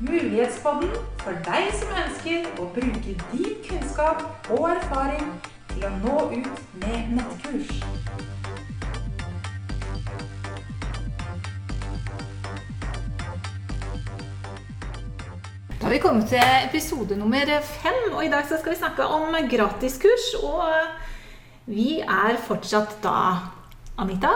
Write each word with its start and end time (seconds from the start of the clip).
Mulighetspodden 0.00 0.94
for 1.20 1.36
deg 1.44 1.66
som 1.76 1.92
ønsker 2.00 2.46
å 2.56 2.68
bruke 2.72 3.12
din 3.32 3.58
kunnskap 3.66 4.22
og 4.48 4.70
erfaring 4.70 5.26
til 5.74 5.84
å 5.84 5.90
nå 5.98 6.16
ut 6.38 6.62
med 6.80 7.12
nettkurs. 7.18 7.84
Da 15.76 15.84
har 15.84 15.92
vi 15.92 16.00
kommet 16.00 16.32
til 16.32 16.40
episode 16.64 17.20
nummer 17.20 17.44
fem, 17.60 18.02
og 18.14 18.24
i 18.24 18.32
dag 18.32 18.48
skal 18.48 18.72
vi 18.72 18.80
snakke 18.80 19.04
om 19.04 19.36
gratiskurs. 19.52 20.32
Og 20.40 20.64
vi 21.66 22.00
er 22.00 22.36
fortsatt 22.46 22.98
da 23.02 23.16
Anita, 24.00 24.32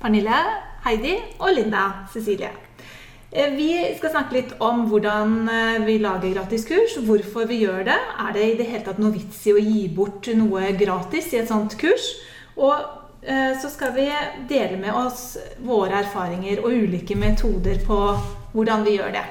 Pernille, 0.00 0.38
Heidi 0.84 1.16
og 1.40 1.54
Linda 1.56 2.06
Cecilie. 2.12 2.50
Eh, 3.32 3.52
Vi 3.56 3.72
skal 3.98 4.10
snakke 4.10 4.36
litt 4.36 4.52
om 4.60 4.86
hvordan 4.88 5.48
eh, 5.48 5.78
vi 5.84 5.98
lager 5.98 6.34
gratiskurs, 6.34 6.96
hvorfor 7.04 7.48
vi 7.48 7.62
gjør 7.64 7.84
det. 7.88 7.96
Er 8.22 8.32
det 8.32 8.44
i 8.44 8.56
det 8.56 8.68
hele 8.70 8.84
tatt 8.84 9.00
noe 9.02 9.12
vits 9.12 9.46
i 9.46 9.52
å 9.52 9.60
gi 9.60 9.88
bort 9.88 10.28
noe 10.36 10.72
gratis 10.78 11.32
i 11.34 11.40
et 11.42 11.50
sånt 11.50 11.76
kurs? 11.80 12.14
Og 12.56 12.76
eh, 13.26 13.52
så 13.60 13.68
skal 13.72 13.92
vi 13.96 14.06
dele 14.48 14.78
med 14.80 14.94
oss 14.94 15.36
våre 15.58 16.04
erfaringer 16.04 16.62
og 16.62 16.72
ulike 16.72 17.16
metoder 17.18 17.82
på 17.84 17.98
hvordan 18.54 18.86
vi 18.86 18.96
gjør 18.96 19.18
det. 19.18 19.26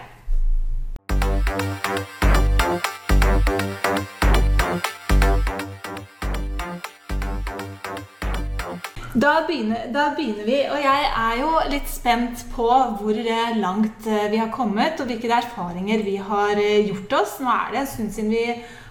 Da 9.16 9.46
begynner, 9.48 9.86
da 9.96 10.10
begynner 10.12 10.44
vi, 10.44 10.58
og 10.68 10.82
jeg 10.84 11.04
er 11.08 11.38
jo 11.40 11.52
litt 11.72 11.88
spent 11.88 12.42
på 12.52 12.66
hvor 13.00 13.16
eh, 13.16 13.54
langt 13.62 14.08
eh, 14.12 14.26
vi 14.28 14.42
har 14.42 14.50
kommet, 14.52 15.00
og 15.00 15.08
hvilke 15.08 15.30
erfaringer 15.32 16.02
vi 16.04 16.18
har 16.20 16.60
eh, 16.60 16.90
gjort 16.90 17.16
oss. 17.22 17.38
Nå 17.40 17.48
er 17.48 17.70
det 17.72 17.80
en 17.80 17.88
stund 17.94 18.12
siden 18.12 18.34
vi 18.34 18.44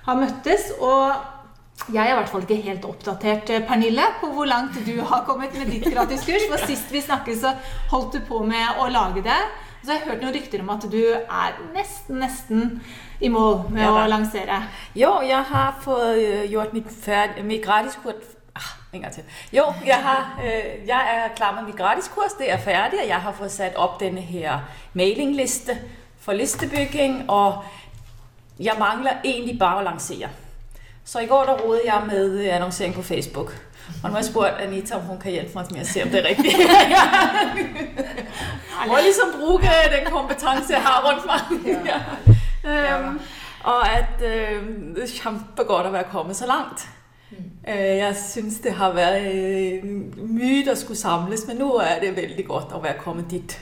har 0.06 0.16
møttes, 0.16 0.70
og 0.80 1.92
jeg 1.92 2.00
er 2.06 2.14
i 2.14 2.16
hvert 2.16 2.30
fall 2.32 2.46
ikke 2.46 2.56
helt 2.64 2.86
oppdatert, 2.88 3.52
Pernille, 3.68 4.06
på 4.22 4.30
hvor 4.32 4.48
langt 4.48 4.78
du 4.86 4.94
har 5.02 5.26
kommet 5.28 5.52
med 5.60 5.68
ditt 5.74 5.90
gratiskurs. 5.92 6.46
For 6.48 6.64
sist 6.70 6.94
vi 6.94 7.04
snakket, 7.04 7.42
så 7.42 7.52
holdt 7.92 8.16
du 8.16 8.24
på 8.24 8.40
med 8.48 8.80
å 8.80 8.88
lage 8.94 9.20
det. 9.26 9.40
Så 9.82 9.92
jeg 9.92 10.00
har 10.06 10.14
hørt 10.14 10.24
noen 10.24 10.36
rykter 10.38 10.62
om 10.64 10.70
at 10.72 10.86
du 10.88 11.02
er 11.04 11.58
nesten, 11.74 12.22
nesten 12.22 12.78
i 13.20 13.28
mål 13.28 13.66
med 13.74 13.84
Ja 13.84 13.92
å 13.92 14.06
lansere. 14.08 14.62
Jo, 14.96 15.18
jeg 15.20 15.44
har 15.50 15.76
fået 15.84 16.22
øh, 16.22 16.46
gjort 16.54 16.72
mitt, 16.72 16.88
mitt 16.88 17.44
mit 17.44 17.66
gratiskurs. 17.66 18.33
En 18.94 19.00
gang 19.00 19.12
til. 19.12 19.22
Jo, 19.52 19.64
jeg, 19.86 19.96
har, 19.96 20.40
øh, 20.44 20.86
jeg 20.86 21.02
er 21.16 21.34
klar 21.36 21.54
med 21.54 21.62
mit 21.62 21.76
gratiskurs. 21.76 22.32
Det 22.38 22.52
er 22.52 22.58
færdig, 22.58 23.00
og 23.02 23.08
jeg 23.08 23.16
har 23.16 23.32
fått 23.32 23.52
satt 23.52 23.76
opp 23.76 24.00
denne 24.00 24.20
her 24.20 24.58
mailingliste 24.92 25.78
for 26.20 26.32
listebygging, 26.32 27.30
og 27.30 27.64
jeg 28.60 28.74
mangler 28.78 29.12
egentlig 29.24 29.58
bare 29.58 29.82
å 29.82 29.84
lansere. 29.84 30.28
Så 31.04 31.18
i 31.18 31.26
går 31.26 31.44
der 31.44 31.80
jeg 31.84 32.02
med 32.06 32.16
annonsering 32.16 32.54
annoncering 32.54 32.94
på 32.94 33.02
Facebook. 33.02 33.52
Og 34.02 34.08
nå 34.08 34.14
har 34.14 34.18
jeg 34.18 34.24
spurt 34.24 34.60
Anita, 34.60 34.96
om 34.96 35.02
hun 35.02 35.18
kan 35.20 35.32
hjelpe 35.32 35.58
meg 35.58 35.72
med 35.72 35.82
å 35.82 35.84
se, 35.88 36.02
om 36.02 36.08
det 36.12 36.20
er 36.20 36.24
riktig. 36.30 36.52
jeg 38.80 38.88
må 38.88 38.96
liksom 39.04 39.28
bruke 39.40 39.70
den 39.92 40.04
kompetanse 40.08 40.72
jeg 40.72 40.82
har 40.82 41.02
rundt 41.04 41.26
meg. 41.28 41.42
Ja. 41.90 41.98
Um, 42.64 43.20
og 43.64 43.92
at 43.92 44.22
øh, 44.24 44.64
det 44.96 45.02
er 45.04 45.10
kjempegodt 45.20 45.84
å 45.84 45.92
være 45.92 46.08
kommet 46.08 46.36
så 46.36 46.46
langt. 46.48 46.88
Øh, 47.68 47.96
Jeg 47.98 48.16
synes, 48.16 48.58
det 48.60 48.72
har 48.72 48.92
været 48.92 49.34
øh, 49.34 49.84
mye, 50.30 50.64
der 50.64 50.74
skulle 50.74 50.98
samles, 50.98 51.46
men 51.48 51.56
nå 51.56 51.76
er 51.78 52.00
det 52.00 52.16
veldig 52.16 52.46
godt 52.46 52.72
å 52.72 52.80
være 52.82 52.98
kommet 52.98 53.30
dit. 53.30 53.58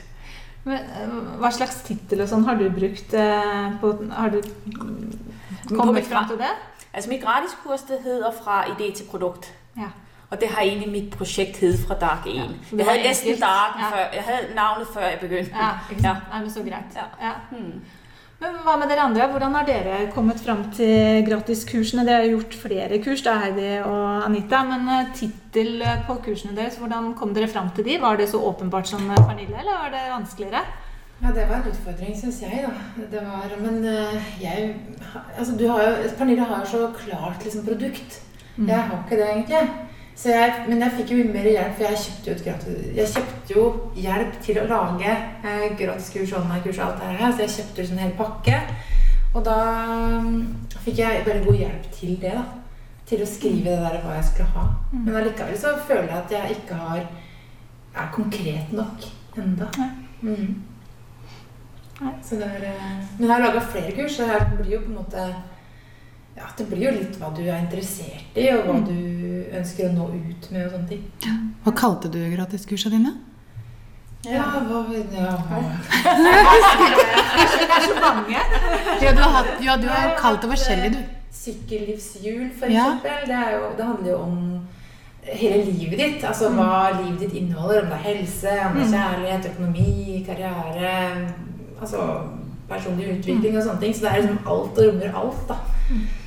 Men, 0.63 0.73
eh, 0.77 1.39
hva 1.39 1.51
slags 1.51 1.75
tittel 1.83 2.21
og 2.21 2.29
sånn 2.29 2.43
har 2.47 2.55
du 2.55 2.69
brukt 2.69 3.11
på 3.81 3.89
Har 4.11 4.29
du 4.29 4.41
kommet 5.75 6.05
fram 6.05 6.27
til 6.29 6.37
det? 6.37 6.53
Altså 6.93 7.09
Mitt 7.09 7.21
gratiskurs, 7.23 7.81
det 7.89 7.99
hedder 8.03 8.31
Fra 8.43 8.63
idé 8.65 8.93
til 8.95 9.05
produkt. 9.11 9.53
Ja. 9.77 9.89
Og 10.29 10.41
det 10.41 10.47
har 10.49 10.61
egentlig 10.61 10.91
mitt 10.91 11.17
prosjekt 11.17 11.57
hed 11.57 11.77
fra 11.87 11.95
dag 11.99 12.17
1. 12.25 12.33
Ja, 12.35 12.77
jeg 12.77 12.85
hadde 12.85 13.03
nesten 13.07 13.35
Ja. 13.39 13.89
før. 13.91 14.05
Jeg 14.13 14.23
hadde 14.23 14.55
navnet 14.55 14.87
før 14.93 15.01
jeg 15.01 15.17
begynte. 15.21 15.51
Ja? 15.55 15.69
Ja. 16.03 16.15
Nei, 16.31 16.41
men 16.41 16.51
så 16.51 16.59
greit. 16.59 16.95
Ja. 16.95 17.05
Ja. 17.27 17.33
Hmm. 17.51 17.81
Men 18.43 18.57
hva 18.65 18.73
med 18.75 18.89
dere 18.91 19.05
andre? 19.07 19.25
Hvordan 19.31 19.53
har 19.55 19.67
dere 19.67 19.97
kommet 20.11 20.41
fram 20.43 20.65
til 20.75 21.21
gratiskursene? 21.23 22.03
Dere 22.03 22.25
har 22.25 22.33
gjort 22.33 22.57
flere 22.59 22.97
kurs, 23.03 23.21
da, 23.23 23.37
Heidi 23.39 23.69
og 23.85 24.25
Anita. 24.25 24.59
Men 24.67 24.89
eh, 24.91 25.13
tittel 25.15 25.79
på 26.09 26.17
kursene 26.25 26.55
deres, 26.57 26.75
hvordan 26.81 27.13
kom 27.19 27.31
dere 27.35 27.47
fram 27.47 27.69
til 27.75 27.87
de? 27.87 27.95
Var 28.03 28.19
det 28.19 28.27
så 28.33 28.41
åpenbart 28.43 28.89
som 28.91 29.05
eh, 29.07 29.21
Pernille, 29.29 29.55
eller 29.61 29.79
var 29.85 29.95
det 29.95 30.03
vanskeligere? 30.09 30.65
Ja, 31.21 31.31
det 31.31 31.47
var 31.47 31.61
en 31.61 31.71
utfordring, 31.71 32.17
syns 32.19 32.41
jeg, 32.43 32.65
da. 32.67 33.05
Det 33.13 33.23
var, 33.23 33.55
men 33.63 33.79
eh, 33.87 34.29
jeg 34.43 34.75
Altså, 35.37 35.55
du 35.55 35.63
har 35.71 35.85
jo 35.85 36.11
Pernille 36.19 36.51
har 36.51 36.65
jo 36.65 36.71
så 36.73 36.91
klart 36.99 37.47
liksom 37.47 37.63
produkt. 37.69 38.19
Mm. 38.57 38.67
Jeg 38.67 38.81
har 38.89 38.99
ikke 39.05 39.21
det, 39.21 39.29
egentlig. 39.37 39.63
Så 40.15 40.29
jeg, 40.29 40.65
men 40.69 40.81
jeg 40.83 40.93
fikk 40.97 41.11
jo 41.11 41.23
mer 41.33 41.47
hjelp, 41.49 41.77
for 41.77 41.87
jeg 41.87 42.01
kjøpte 42.03 42.29
jo 42.29 42.35
gratis 42.45 42.97
Jeg 42.97 43.11
kjøpte 43.15 43.55
jo 43.55 43.63
hjelp 43.97 44.35
til 44.45 44.59
å 44.61 44.65
lage 44.69 45.13
eh, 45.13 45.63
gratiskurs, 45.79 46.35
online-kurs 46.37 46.79
og 46.79 46.85
alt 46.85 47.01
det 47.01 47.13
her. 47.17 47.31
Så 47.31 47.45
jeg 47.45 47.55
kjøpte 47.55 47.87
en 47.87 48.03
hel 48.03 48.13
pakke. 48.19 48.59
Og 49.33 49.41
da 49.47 49.57
mm, 50.21 50.37
fikk 50.85 51.01
jeg 51.01 51.23
veldig 51.25 51.47
god 51.47 51.63
hjelp 51.63 51.89
til 51.97 52.19
det, 52.21 52.35
da. 52.37 52.45
Til 53.09 53.23
å 53.25 53.27
skrive 53.27 53.73
det 53.73 53.79
der 53.81 53.97
hva 54.05 54.19
jeg 54.19 54.27
skulle 54.29 54.53
ha. 54.53 54.67
Mm. 54.91 54.99
Men 55.01 55.17
allikevel 55.19 55.57
så 55.59 55.73
føler 55.87 56.11
jeg 56.11 56.19
at 56.21 56.35
jeg 56.37 56.59
ikke 56.59 56.77
har 56.83 57.01
er 57.93 58.13
konkret 58.13 58.71
nok 58.73 59.09
enda. 59.37 59.67
Mm. 60.21 60.61
Så 62.23 62.35
det 62.35 62.47
er, 62.47 62.63
eh, 62.69 63.01
men 63.17 63.27
jeg 63.27 63.33
har 63.33 63.43
laga 63.43 63.59
flere 63.59 63.91
kurs, 63.91 64.15
så 64.15 64.23
jeg 64.29 64.47
blir 64.57 64.71
jo 64.73 64.79
på 64.85 64.91
en 64.91 64.95
måte 65.01 65.25
ja, 66.37 66.43
Det 66.57 66.65
blir 66.69 66.83
jo 66.87 66.91
litt 66.99 67.19
hva 67.19 67.29
du 67.35 67.41
er 67.43 67.59
interessert 67.61 68.35
i, 68.37 68.47
og 68.53 68.65
hva 68.65 68.73
Mm. 68.73 68.85
du 68.87 68.95
ønsker 69.57 69.89
å 69.89 69.93
nå 69.93 70.05
ut 70.13 70.51
med 70.51 70.65
og 70.65 70.71
sånne 70.71 70.87
ting. 70.89 71.03
Hva 71.63 71.71
kalte 71.75 72.09
du 72.11 72.19
gratiskursa 72.35 72.89
dine? 72.89 73.13
Ja, 74.25 74.43
hva 74.67 74.85
ja, 74.93 75.01
Det 75.03 75.19
er 77.69 77.81
så 77.87 77.95
mange. 77.99 78.37
Ja, 79.01 79.11
du 79.11 79.21
har, 79.21 79.31
hatt, 79.37 79.63
ja, 79.65 79.75
du 79.77 79.87
har 79.87 80.13
kalt 80.19 80.41
det 80.41 80.49
forskjellig, 80.53 80.91
du. 80.93 80.99
Sykkellivshjul, 81.33 82.49
for 82.59 82.65
Ja. 82.71 82.85
eksempel. 82.95 83.27
Det, 83.27 83.41
jo, 83.53 83.61
det 83.77 83.85
handler 83.85 84.09
jo 84.11 84.17
om 84.17 84.67
hele 85.23 85.65
livet 85.71 85.97
ditt. 85.99 86.23
Altså 86.23 86.49
Mm. 86.49 86.55
hva 86.57 87.01
livet 87.03 87.19
ditt 87.19 87.33
inneholder. 87.33 87.81
Om 87.83 87.87
det 87.89 87.93
er 87.93 88.15
helse, 88.15 88.49
om 88.65 88.73
det 88.77 88.83
er 88.83 88.91
kjærlighet, 88.97 89.45
økonomi, 89.51 90.25
karriere 90.27 91.33
Altså 91.81 91.97
personlig 92.69 93.17
utvikling 93.19 93.57
og 93.57 93.63
sånne 93.63 93.79
ting. 93.81 93.93
Så 93.95 94.01
det 94.01 94.11
er 94.11 94.21
liksom 94.21 94.37
alt 94.47 94.77
og 94.77 94.85
rommer 94.87 95.15
alt, 95.19 95.47
da. 95.49 95.55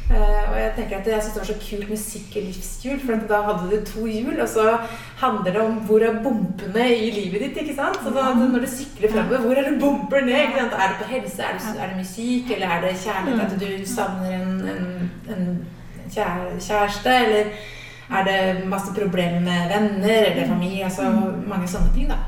Mm. 0.08 0.14
Eh, 0.16 0.50
og 0.52 0.56
jeg 0.60 0.72
tenker 0.76 0.96
at 1.00 1.06
jeg 1.10 1.22
synes 1.22 1.34
det 1.34 1.40
var 1.42 1.48
så 1.48 1.54
kult 1.70 1.88
med 1.90 1.98
sykkellivshjul, 1.98 3.00
for 3.06 3.22
da 3.28 3.40
hadde 3.48 3.70
du 3.72 3.84
to 3.88 4.04
hjul, 4.06 4.36
og 4.40 4.48
så 4.48 4.66
handler 5.22 5.52
det 5.52 5.60
om 5.62 5.72
hvor 5.88 6.04
er 6.06 6.20
bompene 6.22 6.84
i 6.94 7.08
livet 7.10 7.40
ditt, 7.42 7.56
ikke 7.62 7.74
sant? 7.74 7.98
Så 8.04 8.12
da, 8.14 8.28
når 8.38 8.60
du 8.62 8.68
sykler 8.70 9.10
fremover, 9.12 9.38
hvor 9.46 9.54
er 9.58 9.66
det 9.70 9.80
bumper 9.82 10.20
ned? 10.28 10.36
Ikke 10.44 10.60
sant? 10.60 10.76
Er 10.78 10.92
det 10.92 11.00
på 11.02 11.08
helse, 11.10 11.42
er 11.42 11.58
det, 11.58 11.72
er 11.82 11.88
det 11.90 11.96
musikk, 12.04 12.50
eller 12.54 12.66
er 12.76 12.80
det 12.86 12.92
kjærlighet, 13.02 13.40
at 13.40 13.60
du 13.60 13.86
savner 13.94 14.30
en, 14.36 14.54
en, 14.74 14.86
en 15.36 15.66
kjære, 16.14 16.54
kjæreste, 16.68 17.16
eller 17.26 17.44
er 18.20 18.24
det 18.30 18.68
masse 18.70 18.94
problemer 18.94 19.40
med 19.40 19.68
venner 19.74 20.30
eller 20.30 20.46
familie, 20.48 20.84
altså 20.84 21.10
mange 21.50 21.68
sånne 21.68 21.90
ting, 21.94 22.08
da. 22.14 22.20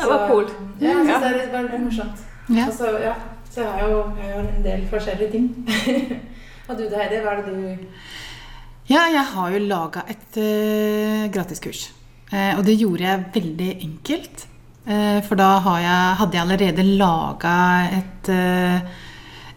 Det 0.00 0.08
var 0.08 0.28
cool. 0.30 0.46
Ja, 0.80 0.88
jeg 0.88 1.06
syns 1.06 1.22
det 1.22 1.30
er 1.52 1.62
litt- 1.68 1.80
morsomt. 1.84 2.26
Ja. 2.48 2.64
Altså, 2.64 2.78
så, 2.78 2.98
ja, 3.04 3.12
så 3.50 3.60
jeg 3.60 3.70
har 3.76 3.88
jo, 3.90 3.98
jeg 4.16 4.32
har 4.32 4.40
jo 4.42 4.48
en 4.56 4.64
del 4.64 4.86
forskjellige 4.88 5.30
ting. 5.30 5.50
og 6.70 6.78
du 6.78 6.86
Heidi, 6.94 7.20
hva 7.24 7.34
er 7.34 7.42
det 7.42 7.54
du 7.54 8.90
Ja, 8.90 9.04
jeg 9.10 9.26
har 9.34 9.52
jo 9.54 9.62
laga 9.66 10.04
et 10.10 10.38
uh, 10.38 11.26
gratiskurs. 11.34 11.90
Uh, 12.30 12.58
og 12.58 12.64
det 12.66 12.78
gjorde 12.78 13.06
jeg 13.06 13.28
veldig 13.34 13.70
enkelt. 13.86 14.46
Uh, 14.86 15.20
for 15.26 15.38
da 15.38 15.52
jeg, 15.82 16.16
hadde 16.22 16.38
jeg 16.38 16.44
allerede 16.46 16.90
laga 16.98 17.54
et 18.00 18.30
eh, 18.32 18.90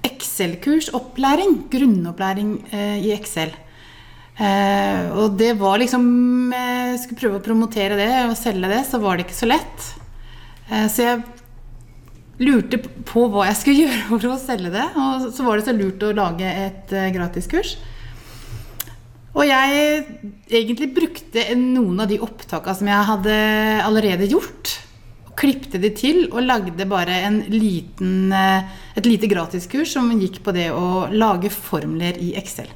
Excel-kurs, 0.04 0.90
opplæring, 0.96 1.64
grunnopplæring 1.72 2.56
eh, 2.74 2.98
i 3.06 3.14
Excel. 3.16 3.54
Eh, 4.34 5.12
og 5.14 5.36
det 5.38 5.52
var 5.60 5.78
liksom 5.78 6.50
Jeg 6.50 6.98
skulle 7.04 7.20
prøve 7.20 7.38
å 7.38 7.44
promotere 7.46 7.98
det 8.00 8.10
og 8.26 8.34
selge 8.40 8.72
det, 8.72 8.82
så 8.90 9.00
var 9.04 9.18
det 9.18 9.28
ikke 9.28 9.38
så 9.38 9.50
lett. 9.52 9.90
Eh, 10.70 10.88
så 10.92 11.06
jeg 11.06 11.22
lurte 12.42 12.80
på 12.82 13.26
hva 13.30 13.48
jeg 13.50 13.60
skulle 13.60 13.84
gjøre 13.86 14.06
for 14.12 14.30
å 14.32 14.38
selge 14.42 14.74
det. 14.74 14.86
Og 15.00 15.28
så 15.36 15.48
var 15.48 15.60
det 15.60 15.68
så 15.68 15.76
lurt 15.78 16.06
å 16.06 16.14
lage 16.18 16.48
et 16.48 16.96
eh, 16.96 17.12
gratiskurs. 17.16 17.76
Og 19.34 19.48
jeg 19.50 20.04
egentlig 20.54 20.92
brukte 20.94 21.44
noen 21.58 22.04
av 22.04 22.10
de 22.12 22.20
opptakene 22.22 22.78
som 22.78 22.90
jeg 22.92 23.08
hadde 23.10 23.38
allerede 23.82 24.30
gjort. 24.30 24.76
Og 25.26 25.34
klippte 25.40 25.82
de 25.82 25.90
til 25.98 26.28
og 26.28 26.46
lagde 26.46 26.86
bare 26.90 27.18
en 27.26 27.40
liten, 27.50 28.32
eh, 28.32 28.70
et 28.94 29.10
lite 29.10 29.30
gratiskurs 29.32 29.96
som 29.96 30.12
gikk 30.14 30.44
på 30.46 30.54
det 30.54 30.70
å 30.72 31.08
lage 31.10 31.50
formler 31.54 32.20
i 32.22 32.36
Excel. 32.38 32.70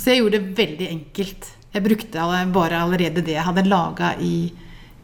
Så 0.00 0.10
jeg 0.10 0.22
gjorde 0.22 0.40
det 0.40 0.56
veldig 0.58 0.88
enkelt. 0.88 1.52
jeg 1.76 1.84
brukte 1.84 2.22
bare 2.54 2.78
allerede 2.80 3.20
det 3.20 3.34
jeg 3.34 3.44
hadde 3.44 3.68
laga 3.68 4.14
i, 4.18 4.50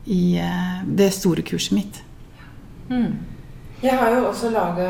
i 0.06 0.38
eh, 0.40 0.80
det 0.86 1.12
store 1.12 1.42
kurset 1.44 1.76
mitt. 1.76 2.00
Jeg 3.82 3.98
har 3.98 4.12
jo 4.14 4.26
også 4.28 4.50
laga 4.54 4.88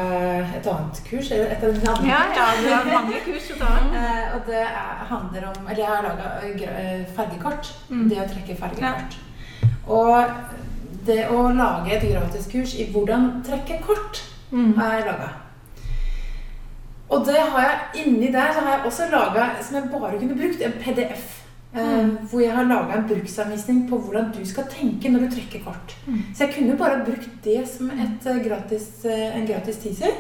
et 0.53 0.67
annet 0.69 0.99
kurs. 1.07 1.31
Eller 1.33 1.55
et 1.55 1.63
av 1.65 1.73
de 1.75 2.09
Ja, 2.09 2.19
ja, 2.37 2.49
du 2.61 2.67
har 2.69 2.89
mange 2.93 3.21
kurs 3.25 3.51
å 3.55 3.59
ta. 3.61 3.71
Eh, 4.03 4.35
og 4.37 4.47
det 4.49 4.61
er, 4.63 5.05
handler 5.09 5.47
om 5.51 5.67
Eller 5.69 5.81
jeg 5.81 5.89
har 5.89 6.03
laga 6.07 7.07
fargekort. 7.17 7.71
Det 7.89 8.21
å 8.21 8.29
trekke 8.31 8.57
fargekort. 8.57 9.17
Og 9.89 10.35
det 11.07 11.23
å 11.35 11.47
lage 11.57 11.97
et 11.97 12.05
gratiskurs 12.13 12.75
i 12.79 12.91
hvordan 12.93 13.43
trekke 13.47 13.81
kort 13.87 14.23
har 14.53 14.99
jeg 14.99 15.07
laga. 15.09 15.31
Og 17.13 17.27
det 17.27 17.41
har 17.41 17.65
jeg 17.67 18.05
inni 18.07 18.33
der 18.33 18.53
så 18.53 18.61
har 18.65 18.77
jeg 18.77 18.87
også 18.89 19.09
laga, 19.13 19.49
som 19.61 19.77
jeg 19.77 19.91
bare 19.93 20.19
kunne 20.19 20.37
brukt, 20.37 20.63
en 20.65 20.79
PDF. 20.81 21.42
Eh, 21.75 22.09
Hvor 22.29 22.41
jeg 22.43 22.53
har 22.53 22.65
laga 22.69 22.99
en 22.99 23.07
bruksanvisning 23.09 23.89
på 23.89 23.97
hvordan 23.99 24.27
du 24.35 24.43
skal 24.45 24.65
tenke 24.69 25.09
når 25.09 25.21
du 25.25 25.29
trekker 25.37 25.63
kort. 25.65 25.95
Så 26.35 26.45
jeg 26.45 26.55
kunne 26.59 26.77
bare 26.77 26.99
brukt 27.07 27.31
det 27.45 27.63
som 27.69 27.89
et 27.91 28.27
eh, 28.29 28.41
gratis, 28.45 29.05
eh, 29.09 29.37
en 29.39 29.47
gratis 29.49 29.79
teaser. 29.81 30.19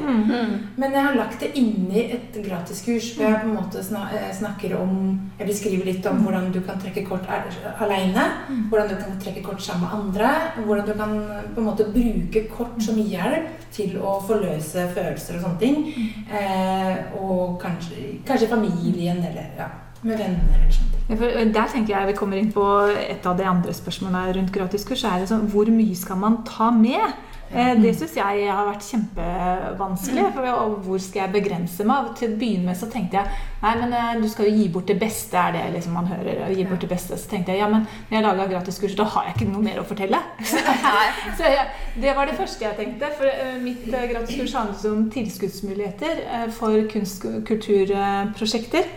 Men 0.76 0.93
jeg 0.96 1.02
har 1.04 1.14
lagt 1.19 1.40
det 1.40 1.50
inni 1.60 2.06
et 2.16 2.38
gratiskurs 2.46 3.10
hvor 3.16 3.28
jeg 3.28 3.43
på 3.43 3.49
en 3.50 3.58
måte 3.58 3.82
snakker 3.84 4.76
om 4.81 5.20
Eller 5.38 5.52
beskriver 5.52 5.84
litt 5.84 6.06
om 6.06 6.22
hvordan 6.25 6.50
du 6.52 6.60
kan 6.64 6.81
trekke 6.81 7.04
kort 7.08 7.28
aleine. 7.28 7.75
alene. 7.78 8.25
Hvordan 8.70 8.88
du 8.88 8.96
kan 8.96 9.20
trekke 9.20 9.43
kort 9.44 9.60
sammen 9.62 9.82
med 9.82 9.98
andre. 10.00 10.32
Hvordan 10.64 10.87
du 10.87 10.93
kan 10.94 11.14
på 11.55 11.60
en 11.60 11.66
måte 11.66 11.84
bruke 11.93 12.46
kort 12.48 12.81
som 12.82 12.96
hjelp 12.96 13.48
til 13.72 13.98
å 14.00 14.19
forløse 14.26 14.88
følelser 14.94 15.37
og 15.37 15.43
sånne 15.46 15.58
ting. 15.58 15.84
Eh, 16.32 16.96
og 17.20 17.60
kanskje, 17.60 18.19
kanskje 18.26 18.48
familien 18.48 19.19
eller 19.25 19.52
ja, 19.58 19.69
med 20.02 20.19
venner 20.19 20.56
eller 20.60 20.70
sånt. 20.75 20.88
Ja, 21.08 21.14
eh, 21.26 21.52
Der 21.52 21.69
tenker 21.69 21.94
jeg 21.96 22.06
vi 22.12 22.19
kommer 22.19 22.37
inn 22.38 22.52
på 22.52 22.64
et 22.94 23.26
av 23.26 23.37
de 23.38 23.44
andre 23.44 23.72
spørsmålene 23.75 24.37
rundt 24.38 24.52
gratiskurs. 24.54 25.04
er 25.04 25.20
det 25.20 25.28
sånn, 25.28 25.49
Hvor 25.50 25.66
mye 25.70 25.96
skal 25.96 26.16
man 26.16 26.43
ta 26.44 26.70
med? 26.70 27.12
Eh, 27.54 27.75
Det 27.75 27.94
syns 27.99 28.14
jeg 28.16 28.49
har 28.49 28.64
vært 28.66 28.81
kjempevanskelig. 28.82 30.32
For, 30.34 30.76
hvor 30.87 30.99
skal 30.99 31.22
jeg 31.22 31.32
begrense 31.32 31.84
meg? 31.84 32.14
Til 32.16 32.31
å 32.31 32.38
begynne 32.38 32.64
med 32.64 32.76
så 32.76 32.88
tenkte 32.90 33.12
jeg 33.12 33.26
nei, 33.62 33.75
men 33.76 33.93
eh, 33.93 34.20
du 34.22 34.28
skal 34.28 34.46
jo 34.46 34.56
gi 34.56 34.69
bort 34.69 34.87
det 34.87 34.99
beste, 34.99 35.37
er 35.37 35.52
det 35.52 35.75
liksom 35.75 35.93
man 35.93 36.06
hører. 36.06 36.48
Gi 36.56 36.64
bort 36.64 36.81
det 36.81 36.88
beste. 36.88 37.19
Så 37.19 37.28
tenkte 37.28 37.52
jeg 37.52 37.58
ja, 37.60 37.69
men 37.69 37.87
når 38.10 38.16
jeg 38.16 38.22
laga 38.25 38.48
gratiskurs, 38.55 38.96
da 38.96 39.05
har 39.05 39.25
jeg 39.28 39.34
ikke 39.37 39.52
noe 39.52 39.62
mer 39.62 39.82
å 39.82 39.84
fortelle. 39.84 40.19
Så 41.37 41.44
jeg, 41.44 41.66
det 42.00 42.16
var 42.16 42.25
det 42.26 42.38
første 42.40 42.64
jeg 42.64 42.76
tenkte. 42.76 43.12
For 43.19 43.60
mitt 43.60 43.84
gratiskurs 43.84 44.55
handlet 44.56 44.84
om 44.90 45.10
tilskuddsmuligheter 45.10 46.50
for 46.56 46.72
kunst- 46.88 47.26
og 47.28 47.44
kulturprosjekter 47.46 48.88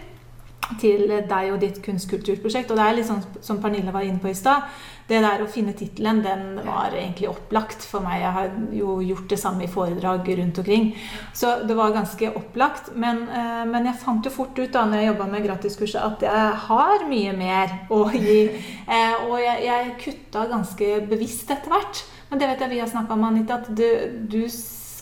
til 0.81 1.07
deg 1.07 1.53
og 1.53 1.62
ditt 1.62 1.79
kunstkulturprosjekt. 1.85 2.71
Og 2.71 2.79
det 2.79 2.85
er 2.85 2.97
litt 2.97 3.07
sånn 3.09 3.23
som 3.44 3.62
Pernille 3.63 3.94
var 3.94 4.06
inne 4.06 4.21
på 4.21 4.31
i 4.31 4.38
stad. 4.38 4.67
Det 5.06 5.19
der 5.21 5.44
å 5.44 5.50
finne 5.51 5.75
tittelen, 5.77 6.23
den 6.25 6.62
var 6.65 6.94
egentlig 6.95 7.27
opplagt 7.29 7.83
for 7.85 8.01
meg. 8.01 8.23
Jeg 8.23 8.33
har 8.38 8.53
jo 8.73 8.95
gjort 9.06 9.27
det 9.29 9.38
samme 9.38 9.67
i 9.67 9.69
foredrag 9.69 10.31
rundt 10.39 10.62
omkring. 10.63 10.88
Så 11.33 11.59
det 11.69 11.77
var 11.77 11.94
ganske 11.94 12.31
opplagt. 12.39 12.89
Men, 12.95 13.27
eh, 13.29 13.65
men 13.69 13.85
jeg 13.85 14.01
fant 14.01 14.25
jo 14.25 14.33
fort 14.33 14.57
ut 14.57 14.73
da 14.73 14.85
når 14.85 15.03
jeg 15.03 15.12
jobba 15.12 15.27
med 15.29 15.45
gratiskurset, 15.45 16.01
at 16.01 16.25
jeg 16.25 16.57
har 16.67 17.06
mye 17.09 17.35
mer 17.38 17.79
å 17.89 18.07
gi. 18.13 18.41
Eh, 18.85 19.15
og 19.25 19.39
jeg, 19.41 19.63
jeg 19.65 19.94
kutta 19.97 20.44
ganske 20.45 20.88
bevisst 21.09 21.50
etter 21.50 21.71
hvert. 21.73 22.03
Men 22.29 22.39
det 22.39 22.50
vet 22.51 22.59
jeg 22.62 22.69
vi 22.75 22.81
har 22.83 22.89
snakka 22.91 23.15
om, 23.15 23.23
Anita, 23.25 23.57
at 23.57 23.71
du, 23.73 23.88
du 24.29 24.44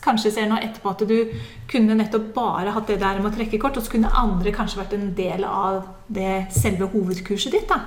kanskje 0.04 0.32
ser 0.36 0.50
nå 0.52 0.60
etterpå 0.60 0.92
at 0.92 1.04
du 1.08 1.18
kunne 1.72 1.96
nettopp 1.98 2.32
bare 2.36 2.74
hatt 2.76 2.90
det 2.92 3.00
der 3.02 3.22
med 3.22 3.32
å 3.32 3.36
trekke 3.36 3.60
kort, 3.62 3.78
og 3.80 3.86
så 3.86 3.96
kunne 3.96 4.12
andre 4.20 4.54
kanskje 4.56 4.82
vært 4.82 4.98
en 4.98 5.12
del 5.18 5.46
av 5.48 5.88
det 6.12 6.48
selve 6.54 6.90
hovedkurset 6.94 7.56
ditt. 7.56 7.70
da. 7.72 7.82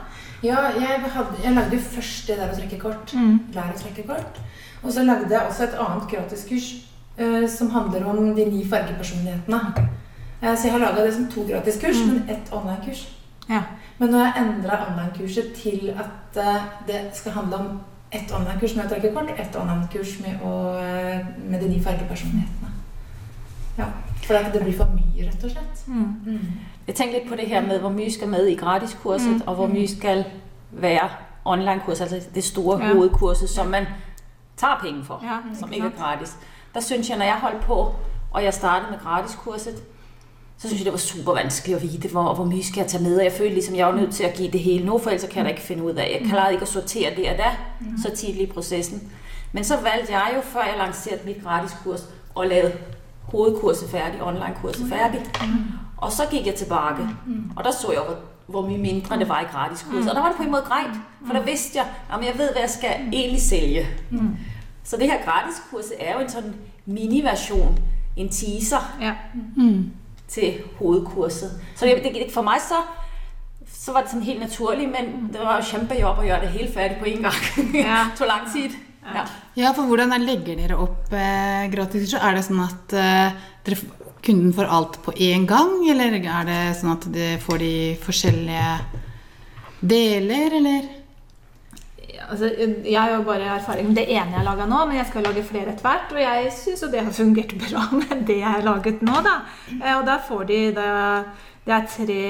Ja, 0.45 0.69
jeg, 0.77 1.01
hadde, 1.01 1.39
jeg 1.43 1.57
lagde 1.57 1.79
jo 1.79 1.83
først 1.95 2.29
det 2.29 2.39
der 2.41 2.53
å 2.53 2.57
trekke 2.57 2.81
kort. 2.81 3.15
Mm. 3.17 3.39
Lær 3.55 3.73
å 3.73 3.81
trekke 3.81 4.05
kort. 4.09 4.41
Og 4.83 4.93
så 4.93 5.05
lagde 5.07 5.33
jeg 5.33 5.43
også 5.43 5.67
et 5.67 5.79
annet 5.83 6.09
gratiskurs 6.11 6.69
uh, 7.19 7.45
som 7.51 7.73
handler 7.75 8.05
om 8.11 8.35
de 8.37 8.45
ni 8.49 8.65
fargepersonlighetene. 8.69 9.89
Uh, 10.43 10.53
så 10.53 10.69
jeg 10.69 10.77
har 10.77 10.85
laga 10.85 11.07
det 11.07 11.15
som 11.17 11.29
to 11.33 11.47
gratiskurs, 11.49 12.05
men 12.07 12.25
ett 12.31 12.53
online-kurs. 12.53 13.07
Ja. 13.49 13.63
Men 13.99 14.13
nå 14.13 14.21
har 14.21 14.33
jeg 14.33 14.45
endra 14.45 14.81
online-kurset 14.91 15.53
til 15.57 15.91
at 15.97 16.41
uh, 16.41 16.67
det 16.89 17.07
skal 17.17 17.39
handle 17.39 17.63
om 17.63 17.77
ett 18.13 18.33
online-kurs 18.33 18.77
med 18.77 18.85
å 18.85 18.89
trekke 18.89 19.15
kort 19.15 19.31
og 19.31 19.41
ett 19.41 19.57
online-kurs 19.57 20.21
med, 20.21 20.35
eh, 20.35 21.27
med 21.51 21.61
de 21.61 21.69
ni 21.69 21.83
fargepersonlighetene. 21.83 22.71
Ja, 23.79 23.85
For 24.27 24.35
at 24.35 24.53
det 24.53 24.63
blir 24.63 24.77
for 24.77 24.85
mye, 24.95 25.27
rett 25.27 25.45
og 25.45 25.51
slett. 25.51 25.85
Mm. 25.87 26.15
Mm. 26.27 26.39
Jeg 26.87 26.95
tenker 26.95 27.19
litt 27.19 27.29
på 27.29 27.37
det 27.37 27.49
her 27.49 27.61
med, 27.61 27.81
hvor 27.81 27.91
mye 27.91 28.11
skal 28.13 28.29
med 28.29 28.47
i 28.49 28.55
gratiskurset, 28.57 29.29
Mm. 29.35 29.43
og 29.47 29.55
hvor 29.55 29.67
mye 29.67 29.89
skal 29.89 30.25
være 30.73 31.09
online-kurs, 31.45 32.01
altså 32.01 32.21
det 32.35 32.45
store 32.45 32.79
Ja. 32.85 32.93
hovedkurset, 32.95 33.49
som 33.49 33.67
man 33.67 33.87
tar 34.57 34.79
penger 34.83 35.05
for, 35.05 35.21
Ja, 35.23 35.39
som 35.59 35.73
ikke 35.73 35.87
ikke 35.87 35.97
er 35.97 36.03
gratis. 36.03 36.37
Der 36.75 36.81
synes 36.81 37.09
jeg, 37.11 37.19
når 37.19 37.25
jeg 37.25 37.35
holdt 37.35 37.61
på, 37.61 37.95
og 38.31 38.45
jeg 38.45 38.55
startet 38.55 38.91
med 38.91 38.99
gratiskurset, 38.99 39.83
så 40.59 40.69
synes 40.69 40.81
jeg, 40.81 40.85
det 40.85 40.93
var 40.93 40.99
super 40.99 41.33
vanskeligt 41.33 41.77
at 41.77 41.83
vide, 41.83 42.09
hvor, 42.09 42.35
hvor 42.35 42.45
mye 42.45 42.63
skal 42.65 42.81
jeg 42.81 42.91
tage 42.91 43.03
med, 43.03 43.17
og 43.19 43.25
jeg 43.25 43.33
følte 43.33 43.55
ligesom, 43.55 43.75
jeg 43.77 43.87
var 43.87 43.95
nødt 43.95 44.15
til 44.15 44.25
at 44.25 44.35
give 44.35 44.51
det 44.51 44.61
hele. 44.61 44.87
Nu, 44.87 44.99
for 44.99 45.11
ellers 45.11 45.29
kan 45.29 45.37
jeg 45.37 45.45
da 45.45 45.51
ikke 45.51 45.63
finde 45.63 45.83
ud 45.85 45.93
af. 45.95 46.19
Jeg 46.21 46.29
klarede 46.31 46.53
ikke 46.53 46.63
at 46.63 46.69
sortere 46.69 47.11
det 47.17 47.31
og 47.31 47.37
da, 47.39 47.57
så 48.03 48.17
tidligt 48.17 48.51
i 48.51 48.53
processen. 48.53 49.03
Men 49.53 49.65
så 49.65 49.75
valgte 49.77 50.13
jeg 50.13 50.33
jo, 50.37 50.41
før 50.41 50.61
jeg 50.61 50.75
lancerede 50.79 51.21
mit 51.27 51.43
gratiskurs, 51.45 52.09
at 52.41 52.49
lave 52.49 52.73
hovedkurset 53.23 53.89
færdig, 53.91 54.23
online-kurset 54.23 54.87
færdig. 54.89 55.21
Og 55.97 56.13
så 56.13 56.23
gik 56.31 56.47
jeg 56.47 56.55
tilbage, 56.55 57.09
og 57.57 57.65
der 57.65 57.71
så 57.71 57.93
jeg, 57.93 58.01
hvor, 58.07 58.17
hvor 58.47 58.69
mye 58.71 58.79
mindre 58.79 59.19
det 59.19 59.29
var 59.29 59.41
i 59.41 59.45
gratiskurset. 59.45 60.11
Og 60.11 60.15
der 60.17 60.21
var 60.23 60.29
det 60.29 60.37
på 60.37 60.43
en 60.43 60.51
måde 60.51 60.63
grejt, 60.63 60.91
for 61.27 61.33
der 61.35 61.43
vidste 61.43 61.79
jeg, 61.79 61.87
at 62.13 62.27
jeg 62.27 62.39
ved, 62.39 62.51
hvad 62.53 62.61
jeg 62.63 62.71
skal 62.71 62.91
egentlig 63.13 63.43
sælge. 63.43 63.87
Så 64.85 64.97
det 64.97 65.07
her 65.07 65.19
gratiskurset 65.25 65.93
er 65.99 66.15
jo 66.15 66.21
en 66.21 66.29
sådan 66.31 66.55
mini-version, 66.87 67.79
en 68.17 68.29
teaser. 68.29 68.97
Ja. 69.01 69.13
Til 70.29 70.61
hovedkurset. 70.79 71.51
Så 71.77 71.87
det, 71.87 72.03
det, 72.05 72.27
for 72.35 72.43
mig 72.43 72.59
så, 72.61 72.81
så 73.73 73.93
var 73.93 74.01
det 74.03 74.11
sådan 74.11 74.27
helt 74.27 74.41
naturligt, 74.41 74.91
men 74.91 75.29
det 75.33 75.41
var 75.41 75.57
jo 75.57 75.65
kæmpe 75.71 75.95
job 76.01 76.19
at 76.19 76.25
gøre 76.29 76.41
det 76.41 76.49
hele 76.49 76.73
færdigt 76.73 76.99
på 77.01 77.05
en 77.07 77.23
gang. 77.23 77.35
Ja. 77.75 77.99
det 78.11 78.19
tog 78.19 78.27
lang 78.27 78.53
tid. 78.53 78.71
Ja. 79.15 79.23
Ja, 79.57 79.71
for 79.73 79.83
hvordan 79.87 80.13
er- 80.13 80.19
legger 80.19 80.57
dere 80.59 80.77
opp 80.83 81.13
eh, 81.15 81.71
gratiskurset? 81.73 82.19
Er 82.23 82.35
det 82.35 82.45
sånn 82.45 82.65
at 82.65 82.93
eh, 82.99 83.37
dere, 83.67 83.79
kunden 84.27 84.53
får 84.57 84.67
alt 84.79 84.99
på 85.05 85.13
én 85.23 85.47
gang, 85.47 85.77
eller 85.91 86.17
er 86.19 86.45
det 86.49 86.61
sånn 86.81 86.97
at 86.97 87.07
de 87.15 87.29
får 87.39 87.59
de 87.63 87.75
forskjellige 88.03 88.73
deler, 89.87 90.57
eller? 90.59 90.89
Altså, 92.31 92.49
jeg 92.85 92.97
har 92.99 93.11
jo 93.15 93.23
bare 93.27 93.47
erfaring 93.57 93.87
med 93.91 93.97
det 94.01 94.07
ene 94.11 94.33
jeg 94.35 94.41
har 94.41 94.47
laga 94.49 94.67
nå, 94.67 94.81
men 94.89 94.97
jeg 94.99 95.07
skal 95.11 95.23
lage 95.29 95.45
flere 95.47 95.73
etter 95.75 95.87
hvert. 95.87 96.13
Og 96.13 96.21
jeg 96.23 96.53
syns 96.53 96.83
jo 96.83 96.91
det 96.93 97.05
har 97.07 97.13
fungert 97.15 97.55
bra 97.67 97.85
med 97.93 98.27
det 98.29 98.41
jeg 98.41 98.51
har 98.57 98.67
laget 98.67 99.03
nå, 99.07 99.21
da. 99.27 99.37
Eh, 99.81 99.95
Og 99.99 100.05
da 100.09 100.19
får 100.29 100.45
de 100.51 100.59
Det, 100.77 100.91
det 101.67 101.75
er 101.77 101.89
tre, 101.95 102.27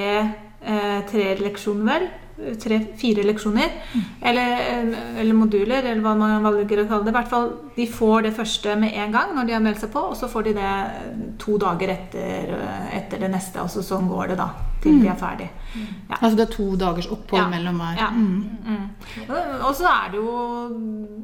eh, 0.61 1.01
tre 1.11 1.27
leksjoner, 1.41 1.85
vel. 1.89 2.07
Tre-fire 2.61 3.23
leksjoner. 3.25 3.71
Eller, 4.21 4.51
eh, 4.61 5.19
eller 5.23 5.33
moduler, 5.33 5.81
eller 5.89 6.03
hva 6.05 6.13
man 6.19 6.43
velger 6.45 6.83
å 6.83 6.87
kalle 6.91 7.07
det. 7.07 7.13
I 7.15 7.17
hvert 7.17 7.31
fall, 7.31 7.47
De 7.75 7.87
får 7.89 8.27
det 8.27 8.35
første 8.37 8.75
med 8.77 8.93
en 8.93 9.11
gang 9.11 9.33
når 9.35 9.47
de 9.49 9.53
har 9.57 9.61
meldt 9.65 9.81
seg 9.81 9.89
på, 9.93 10.03
og 10.11 10.15
så 10.17 10.29
får 10.29 10.43
de 10.51 10.53
det 10.53 10.73
to 11.41 11.57
dager 11.57 11.89
etter, 11.95 12.53
etter 12.93 13.19
det 13.25 13.31
neste. 13.33 13.61
Og 13.65 13.69
så 13.73 13.81
sånn 13.85 14.09
går 14.09 14.35
det 14.35 14.37
da, 14.37 14.51
til 14.83 15.01
de 15.01 15.07
er 15.09 15.15
ferdig. 15.19 15.49
Ja. 15.77 16.15
Altså 16.21 16.35
det 16.37 16.43
er 16.47 16.51
to 16.53 16.65
dagers 16.79 17.07
opphold 17.11 17.41
Ja. 17.43 17.47
mellom 17.51 17.75
hver? 17.81 17.97
Ja. 17.99 18.07
Mm. 18.09 18.45
Mm. 18.65 18.85
Og 19.67 19.75
så 19.75 19.85
er 19.85 20.11
det 20.11 20.17
jo 20.17 20.33